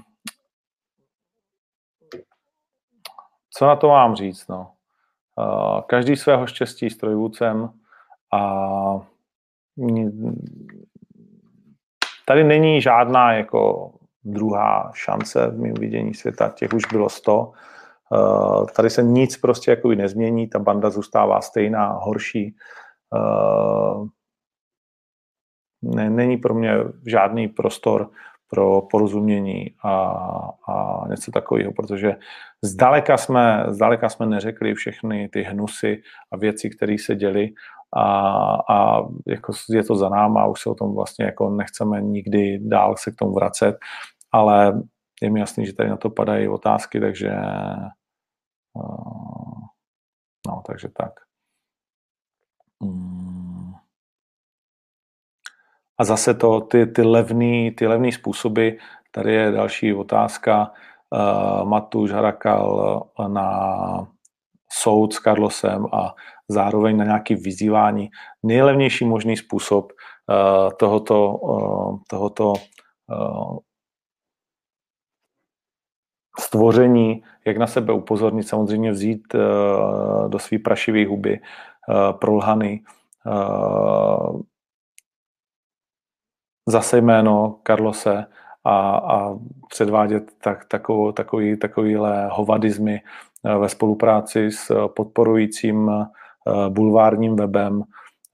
[3.50, 4.72] co na to mám říct, no.
[5.38, 7.70] Uh, každý svého štěstí strojvůdcem
[8.32, 8.42] a
[12.26, 13.92] tady není žádná jako
[14.24, 17.52] druhá šance v mém vidění světa, těch už bylo sto.
[18.12, 22.56] Uh, tady se nic prostě jako nezmění, ta banda zůstává stejná, horší.
[25.82, 26.74] Ne, není pro mě
[27.06, 28.10] žádný prostor
[28.50, 29.92] pro porozumění a,
[30.68, 32.16] a něco takového, protože
[32.62, 37.50] zdaleka jsme, zdaleka jsme neřekli všechny ty hnusy a věci, které se děly
[37.96, 38.04] a,
[38.74, 42.94] a jako je to za náma, už se o tom vlastně jako nechceme nikdy dál
[42.96, 43.78] se k tomu vracet,
[44.32, 44.82] ale
[45.22, 47.32] je mi jasný, že tady na to padají otázky, takže
[50.46, 51.12] no, takže tak.
[52.82, 53.74] Hmm.
[55.98, 58.68] A zase to, ty, ty levný, ty levný způsoby,
[59.10, 60.72] tady je další otázka,
[61.10, 64.11] uh, Matuš Harakal na
[64.72, 66.14] soud s Carlosem a
[66.48, 68.10] zároveň na nějaký vyzývání.
[68.42, 73.58] Nejlevnější možný způsob uh, tohoto, uh, tohoto uh,
[76.40, 79.34] stvoření, jak na sebe upozornit, samozřejmě vzít
[80.28, 81.40] do svý prašivý huby,
[82.18, 82.82] prolhany,
[86.68, 88.26] zase jméno Carlose
[88.64, 89.38] a, a
[89.68, 96.06] předvádět tak, takovou, takový, takovýhle hovadizmy eh, ve spolupráci s podporujícím eh,
[96.68, 97.82] bulvárním webem.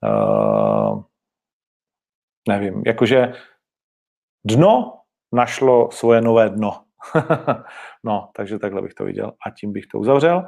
[0.03, 1.03] Eh,
[2.47, 3.33] nevím, jakože
[4.45, 6.83] dno našlo svoje nové dno.
[8.03, 10.47] no, takže takhle bych to viděl a tím bych to uzavřel.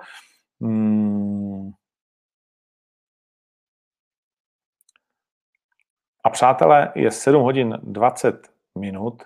[0.62, 1.72] Hmm.
[6.24, 8.48] A přátelé, je 7 hodin 20
[8.80, 9.24] minut.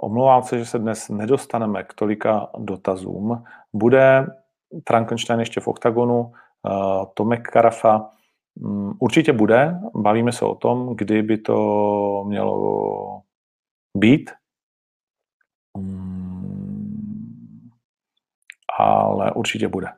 [0.00, 3.44] Omlouvám se, že se dnes nedostaneme k tolika dotazům.
[3.72, 4.26] Bude
[4.88, 6.32] Frankenstein ještě v oktagonu,
[6.66, 8.10] eh, Tomek Karafa
[8.56, 9.80] mm, určitě bude.
[9.94, 13.22] Bavíme se o tom, kdy by to mělo
[13.96, 14.30] být.
[15.78, 17.70] Mm,
[18.78, 19.88] ale určitě bude.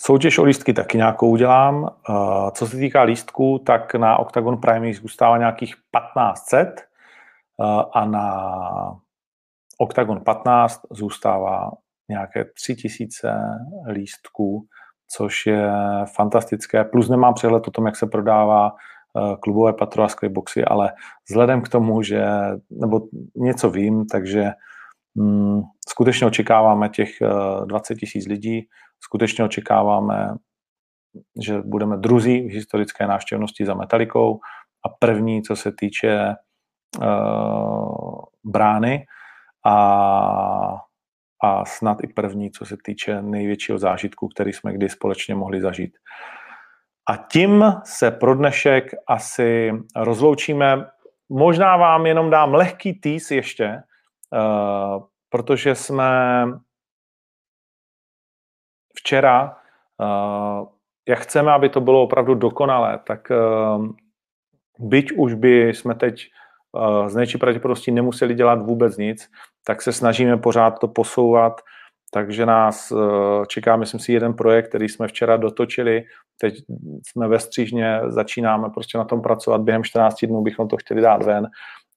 [0.00, 1.90] Soutěž o lístky taky nějakou udělám.
[2.10, 6.84] Eh, co se týká lístků, tak na Octagon Prime zůstává nějakých 1500 eh,
[7.92, 9.00] a na
[9.78, 11.70] Octagon 15 zůstává
[12.08, 13.34] nějaké 3000
[13.90, 14.66] lístků,
[15.08, 15.70] což je
[16.14, 16.84] fantastické.
[16.84, 20.92] Plus nemám přehled o tom, jak se prodává eh, klubové patro a skyboxy, ale
[21.28, 22.26] vzhledem k tomu, že,
[22.70, 23.00] nebo
[23.36, 24.50] něco vím, takže
[25.14, 27.10] mm, skutečně očekáváme těch
[27.64, 28.68] 20 tisíc lidí,
[29.00, 30.34] skutečně očekáváme,
[31.42, 34.40] že budeme druzí v historické návštěvnosti za Metalikou
[34.86, 36.34] a první, co se týče
[37.00, 39.06] uh, brány.
[39.66, 40.76] A,
[41.42, 45.98] a snad i první, co se týče největšího zážitku, který jsme kdy společně mohli zažít.
[47.08, 50.90] A tím se pro dnešek asi rozloučíme.
[51.28, 53.82] Možná vám jenom dám lehký týs ještě,
[54.32, 56.10] uh, protože jsme
[58.98, 59.56] včera,
[60.00, 60.68] uh,
[61.08, 63.86] jak chceme, aby to bylo opravdu dokonalé, tak uh,
[64.78, 66.30] byť už by jsme teď
[67.06, 69.30] z největší pravděpodobností nemuseli dělat vůbec nic,
[69.64, 71.60] tak se snažíme pořád to posouvat,
[72.12, 72.92] takže nás
[73.48, 76.04] čeká, myslím si, jeden projekt, který jsme včera dotočili,
[76.40, 76.54] teď
[77.06, 81.22] jsme ve střížně, začínáme prostě na tom pracovat, během 14 dnů bychom to chtěli dát
[81.22, 81.46] ven.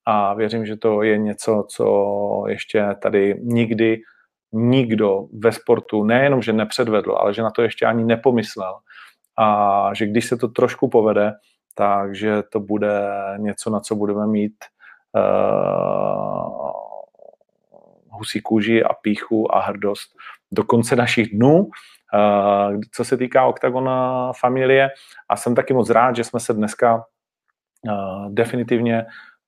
[0.06, 4.02] A věřím, že to je něco, co ještě tady nikdy
[4.54, 8.74] nikdo ve sportu nejenom, že nepředvedl, ale že na to ještě ani nepomyslel.
[9.38, 11.34] A že když se to trošku povede,
[11.80, 14.56] takže to bude něco, na co budeme mít
[15.16, 16.72] uh,
[18.10, 20.16] husí kůži a píchu a hrdost
[20.52, 21.58] do konce našich dnů.
[21.60, 24.90] Uh, co se týká Octagona familie,
[25.30, 29.06] a jsem taky moc rád, že jsme se dneska uh, definitivně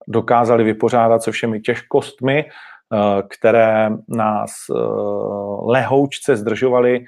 [0.07, 2.45] dokázali vypořádat se všemi těžkostmi,
[3.29, 4.73] které nás eh,
[5.65, 7.05] lehoučce zdržovaly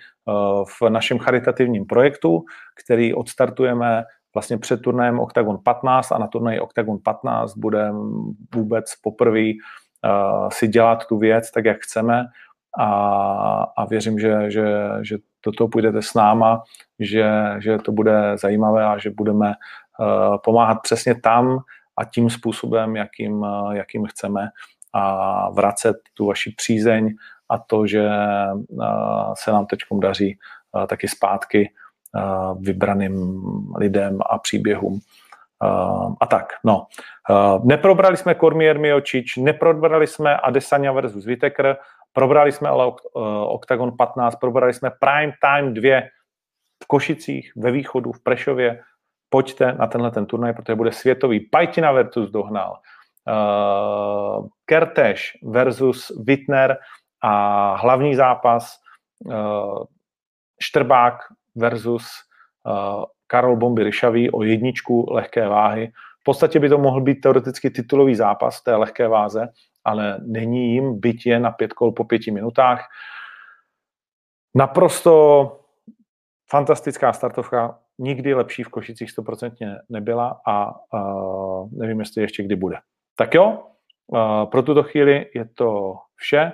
[0.80, 2.46] v našem charitativním projektu,
[2.84, 8.00] který odstartujeme vlastně před turnajem Octagon 15 a na turnaji Octagon 15 budeme
[8.56, 9.52] vůbec poprvé
[10.52, 12.26] si dělat tu věc tak, jak chceme.
[12.80, 12.88] A,
[13.78, 14.66] a věřím, že, že,
[15.02, 16.64] že toto půjdete s náma,
[17.00, 19.54] že, že to bude zajímavé a že budeme
[20.44, 21.58] pomáhat přesně tam
[21.98, 24.48] a tím způsobem, jakým, jakým chceme
[24.94, 27.16] a vracet tu vaši přízeň
[27.50, 28.10] a to, že
[29.34, 30.38] se nám teď daří
[30.88, 31.70] taky zpátky
[32.60, 33.42] vybraným
[33.78, 35.00] lidem a příběhům.
[36.22, 36.88] A tak, no.
[37.64, 41.78] Neprobrali jsme Kormier Miočič, neprobrali jsme Adesanya versus Whittaker,
[42.14, 42.92] probrali jsme ale
[43.48, 46.02] Octagon 15, probrali jsme Prime Time 2
[46.84, 48.82] v Košicích, ve Východu, v Prešově.
[49.30, 51.40] Pojďte na tenhle ten turnaj, protože bude světový.
[51.40, 52.80] Pajtina versus Dohnal
[53.28, 56.78] uh, Kertéš versus Wittner
[57.22, 58.78] a hlavní zápas
[59.26, 59.84] uh,
[60.62, 61.18] Štrbák
[61.56, 62.04] versus
[62.68, 65.92] uh, Karol Bomby Ryšavý o jedničku lehké váhy.
[66.22, 69.48] V podstatě by to mohl být teoreticky titulový zápas té lehké váze,
[69.84, 72.88] ale není jim, byť je na pět kol po pěti minutách.
[74.56, 75.60] Naprosto
[76.50, 82.78] fantastická startovka, nikdy lepší v Košicích stoprocentně nebyla a uh, nevím, jestli ještě kdy bude.
[83.16, 83.64] Tak jo,
[84.52, 86.52] pro tuto chvíli je to vše.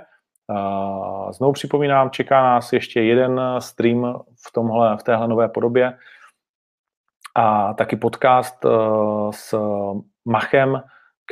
[1.32, 5.98] Znovu připomínám, čeká nás ještě jeden stream v, tomhle, v téhle nové podobě
[7.36, 8.70] a taky podcast e,
[9.32, 9.58] s
[10.26, 10.84] Machem,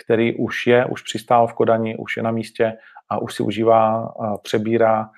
[0.04, 2.78] který už je, už přistál v Kodani, už je na místě
[3.10, 5.10] a už si užívá, přebírá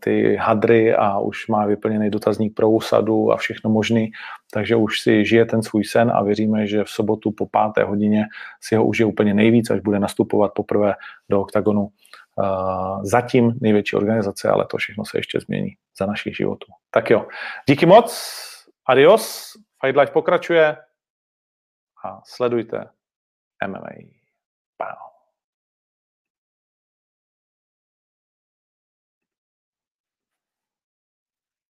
[0.00, 4.12] ty hadry a už má vyplněný dotazník pro úsadu a všechno možný,
[4.52, 8.24] takže už si žije ten svůj sen a věříme, že v sobotu po páté hodině
[8.60, 10.94] si ho užije úplně nejvíc, až bude nastupovat poprvé
[11.30, 11.88] do oktagonu.
[13.02, 16.66] Zatím největší organizace, ale to všechno se ještě změní za našich životů.
[16.90, 17.26] Tak jo,
[17.68, 18.38] díky moc,
[18.86, 19.52] adios,
[19.84, 20.76] Fight Life pokračuje
[22.04, 22.90] a sledujte
[23.66, 23.88] MMA.
[24.80, 25.11] Wow.